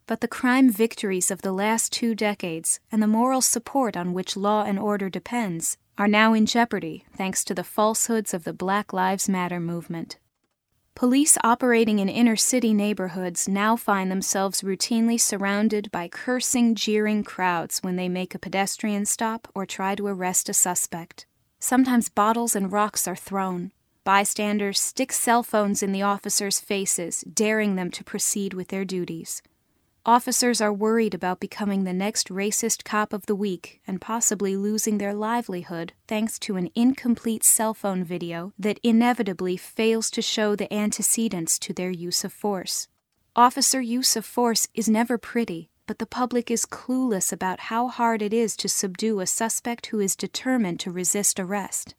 But 0.06 0.21
the 0.21 0.28
crime 0.28 0.71
victories 0.71 1.30
of 1.30 1.42
the 1.42 1.52
last 1.52 1.92
two 1.92 2.14
decades 2.14 2.80
and 2.90 3.02
the 3.02 3.06
moral 3.06 3.40
support 3.40 3.97
on 3.97 4.14
which 4.14 4.37
law 4.37 4.64
and 4.64 4.78
order 4.78 5.09
depends 5.11 5.76
are 5.99 6.09
now 6.09 6.33
in 6.33 6.47
jeopardy 6.47 7.04
thanks 7.16 7.45
to 7.45 7.54
the 7.54 7.64
falsehoods 7.64 8.35
of 8.35 8.45
the 8.45 8.52
Black 8.52 8.92
Lives 8.92 9.28
Matter 9.28 9.61
movement. 9.61 10.18
Police 10.96 11.36
operating 11.44 11.98
in 11.98 12.08
inner 12.08 12.36
city 12.36 12.72
neighborhoods 12.72 13.46
now 13.46 13.76
find 13.76 14.10
themselves 14.10 14.62
routinely 14.62 15.20
surrounded 15.20 15.92
by 15.92 16.08
cursing, 16.08 16.74
jeering 16.74 17.22
crowds 17.22 17.80
when 17.80 17.96
they 17.96 18.08
make 18.08 18.34
a 18.34 18.38
pedestrian 18.38 19.04
stop 19.04 19.46
or 19.54 19.66
try 19.66 19.94
to 19.94 20.06
arrest 20.06 20.48
a 20.48 20.54
suspect. 20.54 21.26
Sometimes 21.60 22.08
bottles 22.08 22.56
and 22.56 22.72
rocks 22.72 23.06
are 23.06 23.14
thrown. 23.14 23.72
Bystanders 24.04 24.80
stick 24.80 25.12
cell 25.12 25.42
phones 25.42 25.82
in 25.82 25.92
the 25.92 26.00
officers' 26.00 26.60
faces, 26.60 27.20
daring 27.30 27.76
them 27.76 27.90
to 27.90 28.02
proceed 28.02 28.54
with 28.54 28.68
their 28.68 28.86
duties. 28.86 29.42
Officers 30.08 30.60
are 30.60 30.72
worried 30.72 31.14
about 31.14 31.40
becoming 31.40 31.82
the 31.82 31.92
next 31.92 32.28
racist 32.28 32.84
cop 32.84 33.12
of 33.12 33.26
the 33.26 33.34
week 33.34 33.80
and 33.88 34.00
possibly 34.00 34.56
losing 34.56 34.98
their 34.98 35.12
livelihood 35.12 35.94
thanks 36.06 36.38
to 36.38 36.54
an 36.54 36.70
incomplete 36.76 37.42
cell 37.42 37.75
phone 37.75 38.04
video 38.04 38.52
that 38.56 38.78
inevitably 38.84 39.56
fails 39.56 40.08
to 40.12 40.22
show 40.22 40.54
the 40.54 40.72
antecedents 40.72 41.58
to 41.58 41.72
their 41.72 41.90
use 41.90 42.22
of 42.22 42.32
force. 42.32 42.86
Officer 43.34 43.80
use 43.80 44.14
of 44.14 44.25
force 44.25 44.68
is 44.75 44.88
never 44.88 45.18
pretty, 45.18 45.70
but 45.88 45.98
the 45.98 46.06
public 46.06 46.52
is 46.52 46.66
clueless 46.66 47.32
about 47.32 47.58
how 47.58 47.88
hard 47.88 48.22
it 48.22 48.32
is 48.32 48.56
to 48.58 48.68
subdue 48.68 49.18
a 49.18 49.26
suspect 49.26 49.86
who 49.86 49.98
is 49.98 50.14
determined 50.14 50.78
to 50.78 50.92
resist 50.92 51.40
arrest. 51.40 51.96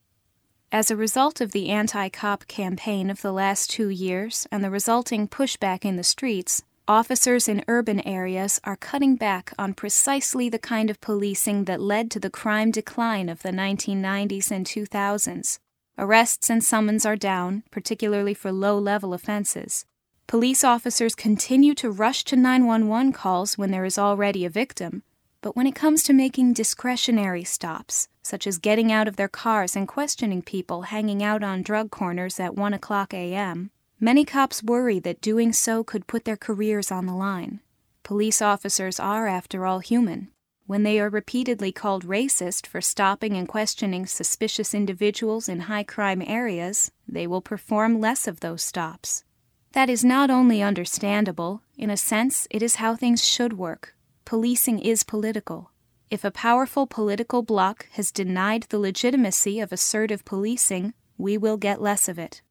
As 0.71 0.89
a 0.89 0.95
result 0.95 1.41
of 1.41 1.51
the 1.51 1.67
anti 1.67 2.07
cop 2.07 2.47
campaign 2.47 3.09
of 3.09 3.21
the 3.21 3.33
last 3.33 3.69
two 3.69 3.89
years 3.89 4.47
and 4.49 4.63
the 4.63 4.71
resulting 4.71 5.27
pushback 5.27 5.83
in 5.83 5.97
the 5.97 6.03
streets, 6.05 6.63
officers 6.87 7.49
in 7.49 7.63
urban 7.67 7.99
areas 8.07 8.61
are 8.63 8.77
cutting 8.77 9.15
back 9.15 9.53
on 9.59 9.73
precisely 9.73 10.47
the 10.47 10.59
kind 10.59 10.89
of 10.89 11.01
policing 11.01 11.65
that 11.65 11.81
led 11.81 12.09
to 12.09 12.19
the 12.19 12.29
crime 12.29 12.71
decline 12.71 13.27
of 13.27 13.41
the 13.41 13.51
1990s 13.51 14.51
and 14.51 14.65
2000s. 14.65 15.59
Arrests 15.97 16.49
and 16.49 16.63
summons 16.63 17.05
are 17.05 17.15
down, 17.15 17.63
particularly 17.71 18.33
for 18.33 18.51
low 18.51 18.77
level 18.77 19.13
offenses. 19.13 19.85
Police 20.27 20.63
officers 20.63 21.15
continue 21.15 21.73
to 21.75 21.91
rush 21.91 22.23
to 22.25 22.35
911 22.35 23.13
calls 23.13 23.57
when 23.57 23.71
there 23.71 23.85
is 23.85 23.97
already 23.97 24.45
a 24.45 24.49
victim, 24.49 25.03
but 25.41 25.55
when 25.55 25.67
it 25.67 25.75
comes 25.75 26.03
to 26.03 26.13
making 26.13 26.53
discretionary 26.53 27.43
stops, 27.43 28.07
such 28.23 28.45
as 28.45 28.57
getting 28.57 28.91
out 28.91 29.07
of 29.07 29.15
their 29.15 29.27
cars 29.27 29.75
and 29.75 29.87
questioning 29.87 30.41
people 30.41 30.83
hanging 30.83 31.23
out 31.23 31.43
on 31.43 31.61
drug 31.61 31.91
corners 31.91 32.39
at 32.39 32.55
1 32.55 32.73
o'clock 32.73 33.13
a.m., 33.13 33.71
Many 33.99 34.25
cops 34.25 34.61
worry 34.61 34.99
that 34.99 35.21
doing 35.21 35.51
so 35.51 35.83
could 35.83 36.05
put 36.05 36.23
their 36.23 36.37
careers 36.37 36.91
on 36.91 37.07
the 37.07 37.15
line. 37.15 37.61
Police 38.03 38.43
officers 38.43 38.99
are, 38.99 39.25
after 39.25 39.65
all, 39.65 39.79
human. 39.79 40.27
When 40.67 40.83
they 40.83 40.99
are 40.99 41.09
repeatedly 41.09 41.71
called 41.71 42.05
racist 42.05 42.67
for 42.67 42.79
stopping 42.79 43.35
and 43.35 43.47
questioning 43.47 44.05
suspicious 44.05 44.75
individuals 44.75 45.49
in 45.49 45.61
high 45.61 45.83
crime 45.83 46.21
areas, 46.21 46.91
they 47.07 47.25
will 47.25 47.41
perform 47.41 47.99
less 47.99 48.27
of 48.27 48.41
those 48.41 48.61
stops. 48.61 49.23
That 49.71 49.89
is 49.89 50.05
not 50.05 50.29
only 50.29 50.61
understandable, 50.61 51.63
in 51.75 51.89
a 51.89 51.97
sense, 51.97 52.47
it 52.51 52.61
is 52.61 52.75
how 52.75 52.95
things 52.95 53.25
should 53.25 53.57
work. 53.57 53.95
Policing 54.25 54.77
is 54.77 55.01
political. 55.01 55.71
If 56.11 56.23
a 56.23 56.29
powerful 56.29 56.85
political 56.85 57.41
bloc 57.41 57.87
has 57.93 58.11
denied 58.11 58.67
the 58.69 58.77
legitimacy 58.77 59.59
of 59.59 59.71
assertive 59.71 60.23
policing, 60.23 60.93
we 61.17 61.35
will 61.35 61.57
get 61.57 61.81
less 61.81 62.07
of 62.07 62.19
it. 62.19 62.43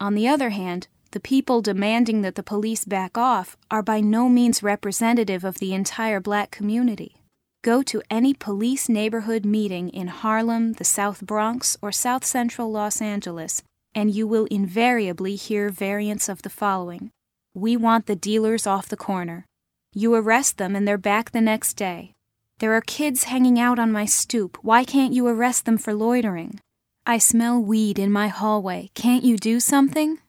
On 0.00 0.14
the 0.14 0.28
other 0.28 0.50
hand, 0.50 0.88
the 1.12 1.20
people 1.20 1.62
demanding 1.62 2.22
that 2.22 2.34
the 2.34 2.42
police 2.42 2.84
back 2.84 3.16
off 3.16 3.56
are 3.70 3.82
by 3.82 4.00
no 4.00 4.28
means 4.28 4.62
representative 4.62 5.44
of 5.44 5.58
the 5.58 5.72
entire 5.72 6.20
black 6.20 6.50
community. 6.50 7.16
Go 7.62 7.82
to 7.84 8.02
any 8.10 8.34
police 8.34 8.88
neighborhood 8.88 9.44
meeting 9.44 9.88
in 9.88 10.08
Harlem, 10.08 10.72
the 10.74 10.84
South 10.84 11.22
Bronx, 11.22 11.78
or 11.80 11.92
South 11.92 12.24
Central 12.24 12.70
Los 12.70 13.00
Angeles, 13.00 13.62
and 13.94 14.14
you 14.14 14.26
will 14.26 14.46
invariably 14.46 15.36
hear 15.36 15.70
variants 15.70 16.28
of 16.28 16.42
the 16.42 16.50
following 16.50 17.10
We 17.54 17.76
want 17.76 18.06
the 18.06 18.16
dealers 18.16 18.66
off 18.66 18.88
the 18.88 18.96
corner. 18.96 19.46
You 19.94 20.14
arrest 20.14 20.58
them 20.58 20.74
and 20.74 20.86
they're 20.86 20.98
back 20.98 21.30
the 21.30 21.40
next 21.40 21.74
day. 21.74 22.12
There 22.58 22.74
are 22.74 22.80
kids 22.80 23.24
hanging 23.24 23.58
out 23.58 23.78
on 23.78 23.92
my 23.92 24.04
stoop. 24.04 24.58
Why 24.62 24.84
can't 24.84 25.12
you 25.12 25.26
arrest 25.28 25.64
them 25.64 25.78
for 25.78 25.94
loitering? 25.94 26.58
I 27.06 27.18
smell 27.18 27.60
weed 27.60 27.98
in 27.98 28.10
my 28.10 28.28
hallway. 28.28 28.88
Can't 28.94 29.24
you 29.24 29.36
do 29.36 29.60
something? 29.60 30.20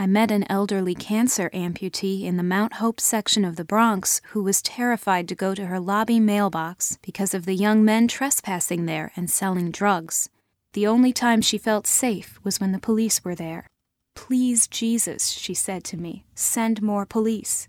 I 0.00 0.06
met 0.06 0.30
an 0.30 0.44
elderly 0.48 0.94
cancer 0.94 1.50
amputee 1.52 2.22
in 2.22 2.36
the 2.36 2.44
Mount 2.44 2.74
Hope 2.74 3.00
section 3.00 3.44
of 3.44 3.56
the 3.56 3.64
Bronx 3.64 4.20
who 4.26 4.44
was 4.44 4.62
terrified 4.62 5.26
to 5.26 5.34
go 5.34 5.56
to 5.56 5.66
her 5.66 5.80
lobby 5.80 6.20
mailbox 6.20 7.00
because 7.02 7.34
of 7.34 7.46
the 7.46 7.54
young 7.56 7.84
men 7.84 8.06
trespassing 8.06 8.86
there 8.86 9.10
and 9.16 9.28
selling 9.28 9.72
drugs. 9.72 10.28
The 10.72 10.86
only 10.86 11.12
time 11.12 11.40
she 11.40 11.58
felt 11.58 11.88
safe 11.88 12.38
was 12.44 12.60
when 12.60 12.70
the 12.70 12.78
police 12.78 13.24
were 13.24 13.34
there. 13.34 13.66
Please, 14.14 14.68
Jesus, 14.68 15.30
she 15.30 15.52
said 15.52 15.82
to 15.82 15.96
me, 15.96 16.24
send 16.36 16.80
more 16.80 17.06
police. 17.06 17.66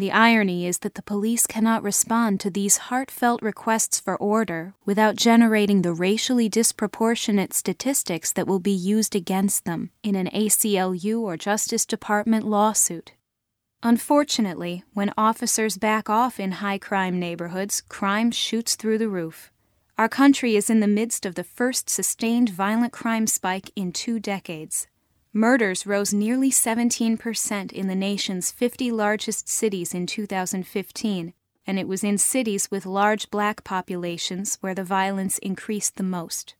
The 0.00 0.12
irony 0.12 0.66
is 0.66 0.78
that 0.78 0.94
the 0.94 1.02
police 1.02 1.46
cannot 1.46 1.82
respond 1.82 2.40
to 2.40 2.48
these 2.48 2.88
heartfelt 2.88 3.42
requests 3.42 4.00
for 4.00 4.16
order 4.16 4.72
without 4.86 5.14
generating 5.14 5.82
the 5.82 5.92
racially 5.92 6.48
disproportionate 6.48 7.52
statistics 7.52 8.32
that 8.32 8.46
will 8.46 8.60
be 8.60 8.72
used 8.72 9.14
against 9.14 9.66
them 9.66 9.90
in 10.02 10.16
an 10.16 10.28
ACLU 10.28 11.20
or 11.20 11.36
Justice 11.36 11.84
Department 11.84 12.46
lawsuit. 12.46 13.12
Unfortunately, 13.82 14.84
when 14.94 15.12
officers 15.18 15.76
back 15.76 16.08
off 16.08 16.40
in 16.40 16.52
high 16.52 16.78
crime 16.78 17.20
neighborhoods, 17.20 17.82
crime 17.82 18.30
shoots 18.30 18.76
through 18.76 18.96
the 18.96 19.10
roof. 19.10 19.52
Our 19.98 20.08
country 20.08 20.56
is 20.56 20.70
in 20.70 20.80
the 20.80 20.88
midst 20.88 21.26
of 21.26 21.34
the 21.34 21.44
first 21.44 21.90
sustained 21.90 22.48
violent 22.48 22.94
crime 22.94 23.26
spike 23.26 23.70
in 23.76 23.92
two 23.92 24.18
decades. 24.18 24.86
Murders 25.32 25.86
rose 25.86 26.12
nearly 26.12 26.50
17% 26.50 27.72
in 27.72 27.86
the 27.86 27.94
nation's 27.94 28.50
50 28.50 28.90
largest 28.90 29.48
cities 29.48 29.94
in 29.94 30.06
2015, 30.06 31.34
and 31.66 31.78
it 31.78 31.86
was 31.86 32.02
in 32.02 32.18
cities 32.18 32.68
with 32.68 32.84
large 32.84 33.30
black 33.30 33.62
populations 33.62 34.58
where 34.60 34.74
the 34.74 34.82
violence 34.82 35.38
increased 35.38 35.94
the 35.94 36.02
most. 36.02 36.56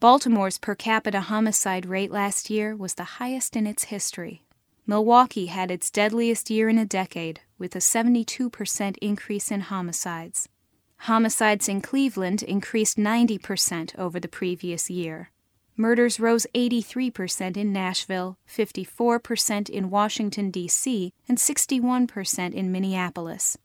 Baltimore's 0.00 0.56
per 0.56 0.74
capita 0.74 1.20
homicide 1.20 1.84
rate 1.84 2.10
last 2.10 2.48
year 2.48 2.74
was 2.74 2.94
the 2.94 3.18
highest 3.20 3.56
in 3.56 3.66
its 3.66 3.84
history. 3.84 4.42
Milwaukee 4.86 5.46
had 5.46 5.70
its 5.70 5.90
deadliest 5.90 6.48
year 6.48 6.70
in 6.70 6.78
a 6.78 6.86
decade, 6.86 7.40
with 7.58 7.76
a 7.76 7.78
72% 7.78 8.96
increase 9.02 9.50
in 9.50 9.60
homicides. 9.60 10.48
Homicides 11.00 11.68
in 11.68 11.82
Cleveland 11.82 12.42
increased 12.42 12.96
90% 12.96 13.98
over 13.98 14.18
the 14.18 14.28
previous 14.28 14.88
year. 14.88 15.30
Murders 15.76 16.20
rose 16.20 16.46
83% 16.54 17.56
in 17.56 17.72
Nashville, 17.72 18.38
54% 18.48 19.68
in 19.68 19.90
Washington, 19.90 20.50
D.C., 20.50 21.12
and 21.28 21.36
61% 21.36 22.54
in 22.54 22.70
Minneapolis. 22.70 23.58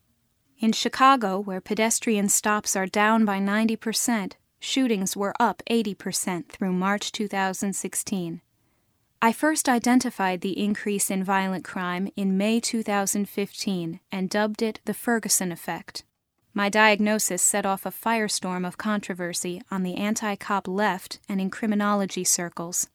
In 0.58 0.72
Chicago, 0.72 1.38
where 1.38 1.60
pedestrian 1.60 2.28
stops 2.28 2.74
are 2.74 2.86
down 2.86 3.24
by 3.24 3.38
90%, 3.38 4.32
shootings 4.58 5.16
were 5.16 5.34
up 5.38 5.62
80% 5.70 6.48
through 6.48 6.72
March 6.72 7.12
2016. 7.12 8.40
I 9.22 9.32
first 9.32 9.68
identified 9.68 10.40
the 10.40 10.58
increase 10.58 11.10
in 11.10 11.22
violent 11.22 11.64
crime 11.64 12.08
in 12.16 12.36
May 12.36 12.58
2015 12.58 14.00
and 14.10 14.30
dubbed 14.30 14.62
it 14.62 14.80
the 14.84 14.94
Ferguson 14.94 15.52
effect. 15.52 16.04
My 16.52 16.68
diagnosis 16.68 17.42
set 17.42 17.64
off 17.64 17.86
a 17.86 17.92
firestorm 17.92 18.66
of 18.66 18.76
controversy 18.76 19.62
on 19.70 19.84
the 19.84 19.94
anti 19.94 20.34
cop 20.34 20.66
left 20.66 21.20
and 21.28 21.40
in 21.40 21.48
criminology 21.48 22.24
circles. 22.24 22.88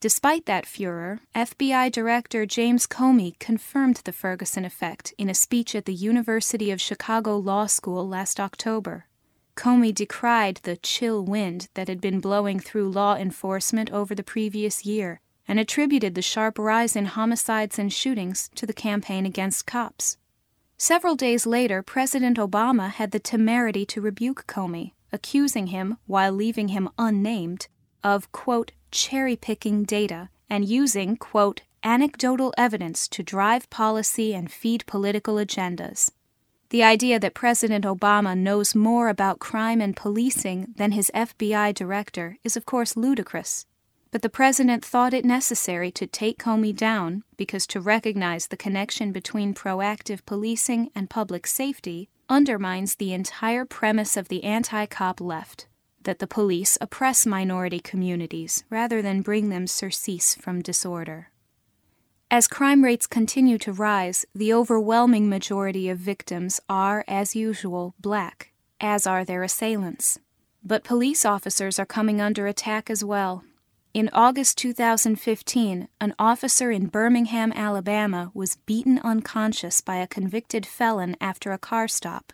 Despite 0.00 0.46
that 0.46 0.66
furor, 0.66 1.20
FBI 1.34 1.92
Director 1.92 2.46
James 2.46 2.86
Comey 2.86 3.38
confirmed 3.38 4.00
the 4.04 4.12
Ferguson 4.12 4.64
effect 4.64 5.12
in 5.18 5.28
a 5.28 5.34
speech 5.34 5.74
at 5.74 5.84
the 5.84 5.94
University 5.94 6.70
of 6.70 6.80
Chicago 6.80 7.36
Law 7.36 7.66
School 7.66 8.08
last 8.08 8.40
October. 8.40 9.06
Comey 9.54 9.94
decried 9.94 10.60
the 10.62 10.76
chill 10.76 11.22
wind 11.22 11.68
that 11.74 11.88
had 11.88 12.00
been 12.00 12.20
blowing 12.20 12.58
through 12.58 12.90
law 12.90 13.16
enforcement 13.16 13.90
over 13.92 14.14
the 14.14 14.22
previous 14.22 14.84
year 14.84 15.20
and 15.46 15.60
attributed 15.60 16.14
the 16.14 16.22
sharp 16.22 16.58
rise 16.58 16.96
in 16.96 17.04
homicides 17.04 17.78
and 17.78 17.92
shootings 17.92 18.50
to 18.54 18.66
the 18.66 18.72
campaign 18.72 19.26
against 19.26 19.66
cops. 19.66 20.16
Several 20.76 21.14
days 21.14 21.46
later, 21.46 21.82
President 21.82 22.36
Obama 22.36 22.90
had 22.90 23.12
the 23.12 23.20
temerity 23.20 23.86
to 23.86 24.00
rebuke 24.00 24.44
Comey, 24.46 24.92
accusing 25.12 25.68
him, 25.68 25.98
while 26.06 26.32
leaving 26.32 26.68
him 26.68 26.88
unnamed, 26.98 27.68
of, 28.02 28.30
quote, 28.32 28.72
cherry 28.90 29.36
picking 29.36 29.84
data 29.84 30.28
and 30.50 30.64
using, 30.64 31.16
quote, 31.16 31.62
anecdotal 31.82 32.52
evidence 32.58 33.06
to 33.08 33.22
drive 33.22 33.70
policy 33.70 34.34
and 34.34 34.50
feed 34.50 34.84
political 34.86 35.36
agendas. 35.36 36.10
The 36.70 36.82
idea 36.82 37.20
that 37.20 37.34
President 37.34 37.84
Obama 37.84 38.36
knows 38.36 38.74
more 38.74 39.08
about 39.08 39.38
crime 39.38 39.80
and 39.80 39.94
policing 39.94 40.74
than 40.76 40.92
his 40.92 41.10
FBI 41.14 41.72
director 41.74 42.38
is, 42.42 42.56
of 42.56 42.66
course, 42.66 42.96
ludicrous. 42.96 43.66
But 44.14 44.22
the 44.22 44.28
president 44.28 44.84
thought 44.84 45.12
it 45.12 45.24
necessary 45.24 45.90
to 45.90 46.06
take 46.06 46.38
Comey 46.38 46.72
down 46.72 47.24
because 47.36 47.66
to 47.66 47.80
recognize 47.80 48.46
the 48.46 48.56
connection 48.56 49.10
between 49.10 49.54
proactive 49.54 50.24
policing 50.24 50.92
and 50.94 51.10
public 51.10 51.48
safety 51.48 52.08
undermines 52.28 52.94
the 52.94 53.12
entire 53.12 53.64
premise 53.64 54.16
of 54.16 54.28
the 54.28 54.44
anti 54.44 54.86
cop 54.86 55.20
left 55.20 55.66
that 56.04 56.20
the 56.20 56.28
police 56.28 56.78
oppress 56.80 57.26
minority 57.26 57.80
communities 57.80 58.62
rather 58.70 59.02
than 59.02 59.20
bring 59.20 59.48
them 59.48 59.66
surcease 59.66 60.36
from 60.36 60.62
disorder. 60.62 61.32
As 62.30 62.46
crime 62.46 62.84
rates 62.84 63.08
continue 63.08 63.58
to 63.58 63.72
rise, 63.72 64.24
the 64.32 64.54
overwhelming 64.54 65.28
majority 65.28 65.88
of 65.88 65.98
victims 65.98 66.60
are, 66.68 67.04
as 67.08 67.34
usual, 67.34 67.96
black, 67.98 68.52
as 68.80 69.08
are 69.08 69.24
their 69.24 69.42
assailants. 69.42 70.20
But 70.62 70.84
police 70.84 71.24
officers 71.24 71.80
are 71.80 71.84
coming 71.84 72.20
under 72.20 72.46
attack 72.46 72.88
as 72.88 73.04
well, 73.04 73.42
in 73.94 74.10
August 74.12 74.58
2015, 74.58 75.86
an 76.00 76.14
officer 76.18 76.72
in 76.72 76.88
Birmingham, 76.88 77.52
Alabama, 77.52 78.32
was 78.34 78.56
beaten 78.66 78.98
unconscious 79.04 79.80
by 79.80 79.98
a 79.98 80.08
convicted 80.08 80.66
felon 80.66 81.16
after 81.20 81.52
a 81.52 81.58
car 81.58 81.86
stop. 81.86 82.32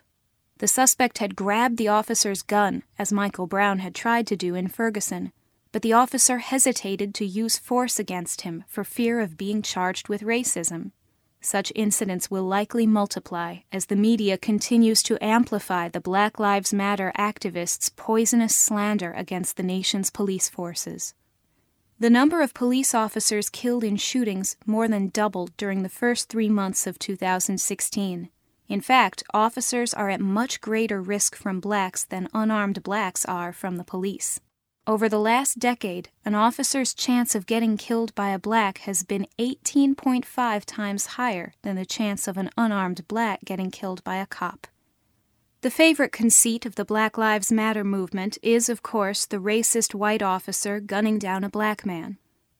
The 0.57 0.67
suspect 0.67 1.19
had 1.19 1.35
grabbed 1.35 1.77
the 1.77 1.87
officer's 1.87 2.41
gun, 2.41 2.81
as 2.97 3.13
Michael 3.13 3.45
Brown 3.45 3.77
had 3.77 3.93
tried 3.93 4.25
to 4.27 4.35
do 4.35 4.55
in 4.55 4.69
Ferguson, 4.69 5.33
but 5.71 5.83
the 5.83 5.93
officer 5.93 6.39
hesitated 6.39 7.13
to 7.15 7.27
use 7.27 7.59
force 7.59 7.99
against 7.99 8.41
him 8.41 8.63
for 8.67 8.83
fear 8.83 9.19
of 9.19 9.37
being 9.37 9.61
charged 9.61 10.09
with 10.09 10.23
racism. 10.23 10.93
Such 11.41 11.71
incidents 11.75 12.31
will 12.31 12.43
likely 12.43 12.87
multiply 12.87 13.57
as 13.71 13.85
the 13.85 13.95
media 13.95 14.35
continues 14.35 15.03
to 15.03 15.23
amplify 15.23 15.89
the 15.89 16.01
Black 16.01 16.39
Lives 16.39 16.73
Matter 16.73 17.11
activists' 17.19 17.95
poisonous 17.95 18.55
slander 18.55 19.13
against 19.13 19.57
the 19.57 19.63
nation's 19.63 20.09
police 20.09 20.49
forces. 20.49 21.13
The 22.01 22.09
number 22.09 22.41
of 22.41 22.55
police 22.55 22.95
officers 22.95 23.47
killed 23.47 23.83
in 23.83 23.95
shootings 23.95 24.57
more 24.65 24.87
than 24.87 25.09
doubled 25.09 25.55
during 25.55 25.83
the 25.83 25.87
first 25.87 26.29
three 26.29 26.49
months 26.49 26.87
of 26.87 26.97
2016. 26.97 28.29
In 28.67 28.81
fact, 28.81 29.21
officers 29.35 29.93
are 29.93 30.09
at 30.09 30.19
much 30.19 30.61
greater 30.61 30.99
risk 30.99 31.35
from 31.35 31.59
blacks 31.59 32.03
than 32.03 32.27
unarmed 32.33 32.81
blacks 32.81 33.23
are 33.25 33.53
from 33.53 33.75
the 33.75 33.83
police. 33.83 34.39
Over 34.87 35.07
the 35.07 35.19
last 35.19 35.59
decade, 35.59 36.09
an 36.25 36.33
officer's 36.33 36.95
chance 36.95 37.35
of 37.35 37.45
getting 37.45 37.77
killed 37.77 38.15
by 38.15 38.29
a 38.29 38.39
black 38.39 38.79
has 38.79 39.03
been 39.03 39.27
18.5 39.37 40.63
times 40.65 41.05
higher 41.05 41.53
than 41.61 41.75
the 41.75 41.85
chance 41.85 42.27
of 42.27 42.35
an 42.35 42.49
unarmed 42.57 43.07
black 43.07 43.45
getting 43.45 43.69
killed 43.69 44.03
by 44.03 44.15
a 44.15 44.25
cop. 44.25 44.65
The 45.61 45.69
favorite 45.69 46.11
conceit 46.11 46.65
of 46.65 46.73
the 46.73 46.83
Black 46.83 47.19
Lives 47.19 47.51
Matter 47.51 47.83
movement 47.83 48.39
is, 48.41 48.67
of 48.67 48.81
course, 48.81 49.27
the 49.27 49.37
racist 49.37 49.93
white 49.93 50.23
officer 50.23 50.79
gunning 50.79 51.19
down 51.19 51.43
a 51.43 51.51
black 51.51 51.85
man. 51.85 52.17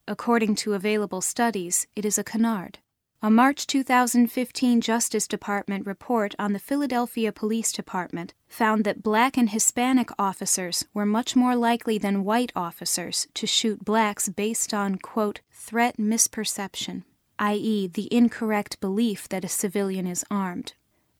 According 0.08 0.54
to 0.58 0.74
available 0.74 1.22
studies, 1.22 1.88
it 1.96 2.06
is 2.06 2.20
a 2.20 2.24
canard. 2.24 2.78
A 3.20 3.32
March 3.32 3.66
2015 3.66 4.82
Justice 4.82 5.28
Department 5.28 5.88
report 5.88 6.36
on 6.38 6.54
the 6.54 6.60
Philadelphia 6.60 7.32
Police 7.32 7.72
Department 7.72 8.36
found 8.48 8.84
that 8.84 9.02
black 9.02 9.36
and 9.36 9.50
Hispanic 9.50 10.12
officers 10.20 10.86
were 10.94 11.06
much 11.06 11.36
more 11.36 11.56
likely 11.56 11.98
than 11.98 12.24
white 12.24 12.52
officers 12.56 13.28
to 13.34 13.48
shoot 13.48 13.84
blacks 13.84 14.30
based 14.30 14.76
on, 14.76 15.00
quote, 15.00 15.42
threat 15.52 15.98
misperception, 15.98 17.02
i.e., 17.40 17.88
the 17.88 18.14
incorrect 18.14 18.80
belief 18.80 19.28
that 19.30 19.44
a 19.44 19.50
civilian 19.50 20.06
is 20.06 20.24
armed, 20.30 20.76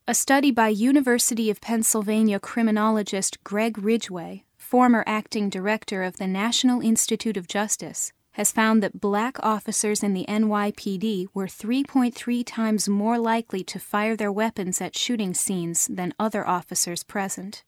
a 0.08 0.16
study 0.16 0.50
by 0.50 0.68
University 0.68 1.52
of 1.52 1.62
Pennsylvania 1.62 2.40
criminologist 2.40 3.44
Greg 3.44 3.78
Ridgeway, 3.78 4.44
former 4.58 5.04
acting 5.06 5.48
director 5.48 6.02
of 6.02 6.18
the 6.18 6.26
National 6.26 6.82
Institute 6.82 7.38
of 7.38 7.48
Justice, 7.48 8.12
has 8.32 8.52
found 8.52 8.82
that 8.82 9.00
black 9.00 9.38
officers 9.44 10.02
in 10.02 10.14
the 10.14 10.26
NYPD 10.28 11.28
were 11.36 11.46
3.3 11.46 12.44
times 12.46 12.90
more 12.90 13.20
likely 13.20 13.64
to 13.64 13.80
fire 13.80 14.16
their 14.16 14.32
weapons 14.32 14.82
at 14.82 14.98
shooting 14.98 15.36
scenes 15.36 15.88
than 15.88 16.16
other 16.20 16.48
officers 16.48 17.04
present. 17.04 17.64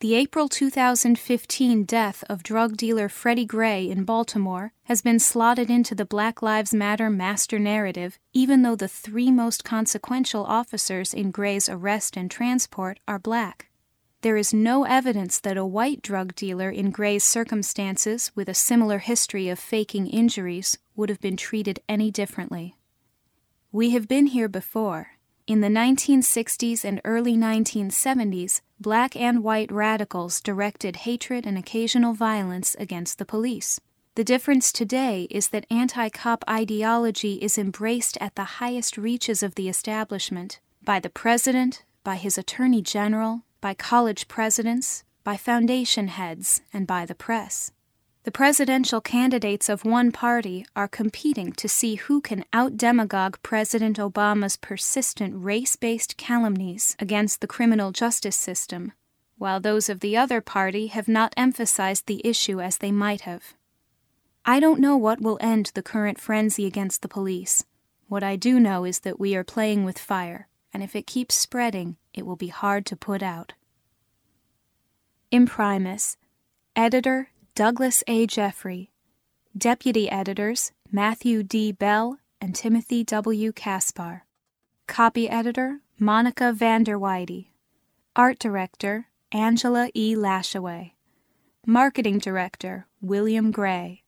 The 0.00 0.14
April 0.14 0.48
2015 0.48 1.82
death 1.82 2.22
of 2.28 2.44
drug 2.44 2.76
dealer 2.76 3.08
Freddie 3.08 3.44
Gray 3.44 3.90
in 3.90 4.04
Baltimore 4.04 4.72
has 4.84 5.02
been 5.02 5.18
slotted 5.18 5.70
into 5.70 5.96
the 5.96 6.04
Black 6.04 6.40
Lives 6.40 6.72
Matter 6.72 7.10
master 7.10 7.58
narrative, 7.58 8.16
even 8.32 8.62
though 8.62 8.76
the 8.76 8.86
three 8.86 9.32
most 9.32 9.64
consequential 9.64 10.44
officers 10.44 11.12
in 11.12 11.32
Gray's 11.32 11.68
arrest 11.68 12.16
and 12.16 12.30
transport 12.30 13.00
are 13.08 13.18
black. 13.18 13.70
There 14.20 14.36
is 14.36 14.54
no 14.54 14.84
evidence 14.84 15.40
that 15.40 15.56
a 15.56 15.66
white 15.66 16.00
drug 16.00 16.36
dealer 16.36 16.70
in 16.70 16.92
Gray's 16.92 17.24
circumstances 17.24 18.30
with 18.36 18.48
a 18.48 18.54
similar 18.54 18.98
history 19.00 19.48
of 19.48 19.58
faking 19.58 20.06
injuries 20.06 20.78
would 20.94 21.08
have 21.08 21.20
been 21.20 21.36
treated 21.36 21.80
any 21.88 22.12
differently. 22.12 22.76
We 23.72 23.90
have 23.90 24.06
been 24.06 24.26
here 24.26 24.48
before. 24.48 25.17
In 25.48 25.62
the 25.62 25.68
1960s 25.68 26.84
and 26.84 27.00
early 27.06 27.34
1970s, 27.34 28.60
black 28.78 29.16
and 29.16 29.42
white 29.42 29.72
radicals 29.72 30.42
directed 30.42 30.96
hatred 31.08 31.46
and 31.46 31.56
occasional 31.56 32.12
violence 32.12 32.76
against 32.78 33.16
the 33.16 33.24
police. 33.24 33.80
The 34.14 34.24
difference 34.24 34.70
today 34.70 35.26
is 35.30 35.48
that 35.48 35.64
anti 35.70 36.10
cop 36.10 36.44
ideology 36.50 37.36
is 37.36 37.56
embraced 37.56 38.18
at 38.20 38.34
the 38.34 38.60
highest 38.60 38.98
reaches 38.98 39.42
of 39.42 39.54
the 39.54 39.70
establishment 39.70 40.60
by 40.84 41.00
the 41.00 41.08
president, 41.08 41.82
by 42.04 42.16
his 42.16 42.36
attorney 42.36 42.82
general, 42.82 43.44
by 43.62 43.72
college 43.72 44.28
presidents, 44.28 45.02
by 45.24 45.38
foundation 45.38 46.08
heads, 46.08 46.60
and 46.74 46.86
by 46.86 47.06
the 47.06 47.14
press. 47.14 47.72
The 48.28 48.32
presidential 48.32 49.00
candidates 49.00 49.70
of 49.70 49.86
one 49.86 50.12
party 50.12 50.66
are 50.76 50.86
competing 50.86 51.50
to 51.52 51.66
see 51.66 51.94
who 51.94 52.20
can 52.20 52.44
outdemagogue 52.52 53.36
President 53.42 53.96
Obama's 53.96 54.58
persistent 54.58 55.32
race 55.34 55.76
based 55.76 56.18
calumnies 56.18 56.94
against 56.98 57.40
the 57.40 57.46
criminal 57.46 57.90
justice 57.90 58.36
system, 58.36 58.92
while 59.38 59.60
those 59.60 59.88
of 59.88 60.00
the 60.00 60.14
other 60.14 60.42
party 60.42 60.88
have 60.88 61.08
not 61.08 61.32
emphasized 61.38 62.04
the 62.04 62.20
issue 62.22 62.60
as 62.60 62.76
they 62.76 62.92
might 62.92 63.22
have. 63.22 63.54
I 64.44 64.60
don't 64.60 64.78
know 64.78 64.98
what 64.98 65.22
will 65.22 65.38
end 65.40 65.70
the 65.72 65.82
current 65.82 66.20
frenzy 66.20 66.66
against 66.66 67.00
the 67.00 67.08
police. 67.08 67.64
What 68.08 68.22
I 68.22 68.36
do 68.36 68.60
know 68.60 68.84
is 68.84 68.98
that 68.98 69.18
we 69.18 69.36
are 69.36 69.42
playing 69.42 69.84
with 69.86 69.98
fire, 69.98 70.48
and 70.70 70.82
if 70.82 70.94
it 70.94 71.06
keeps 71.06 71.34
spreading, 71.34 71.96
it 72.12 72.26
will 72.26 72.36
be 72.36 72.48
hard 72.48 72.84
to 72.84 72.94
put 72.94 73.22
out. 73.22 73.54
Imprimis, 75.32 76.18
Editor 76.76 77.30
Douglas 77.58 78.04
A. 78.06 78.24
Jeffrey, 78.24 78.92
Deputy 79.56 80.08
Editors 80.08 80.70
Matthew 80.92 81.42
D. 81.42 81.72
Bell 81.72 82.20
and 82.40 82.54
Timothy 82.54 83.02
W. 83.02 83.50
Caspar, 83.50 84.24
Copy 84.86 85.28
Editor 85.28 85.80
Monica 85.98 86.54
Vanderweide, 86.56 87.46
Art 88.14 88.38
Director 88.38 89.08
Angela 89.32 89.90
E. 89.92 90.14
Lashaway, 90.14 90.92
Marketing 91.66 92.20
Director 92.20 92.86
William 93.00 93.50
Gray, 93.50 94.04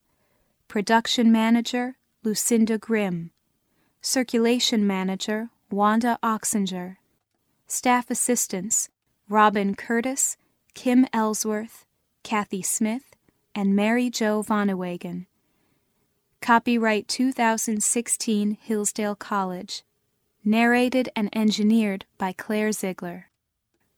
Production 0.68 1.32
Manager 1.32 1.96
Lucinda 2.22 2.78
Grimm, 2.78 3.32
Circulation 4.00 4.86
Manager 4.86 5.50
Wanda 5.72 6.20
Oxinger, 6.22 6.98
Staff 7.66 8.12
Assistants 8.12 8.90
Robin 9.28 9.74
Curtis, 9.74 10.36
Kim 10.74 11.04
Ellsworth, 11.12 11.84
Kathy 12.22 12.62
Smith, 12.62 13.10
and 13.54 13.74
Mary 13.74 14.10
Jo 14.10 14.42
Von 14.42 14.68
Ewegen. 14.68 15.26
Copyright 16.40 17.08
2016 17.08 18.58
Hillsdale 18.60 19.14
College. 19.14 19.82
Narrated 20.44 21.08
and 21.14 21.28
engineered 21.34 22.04
by 22.18 22.32
Claire 22.32 22.72
Ziegler. 22.72 23.29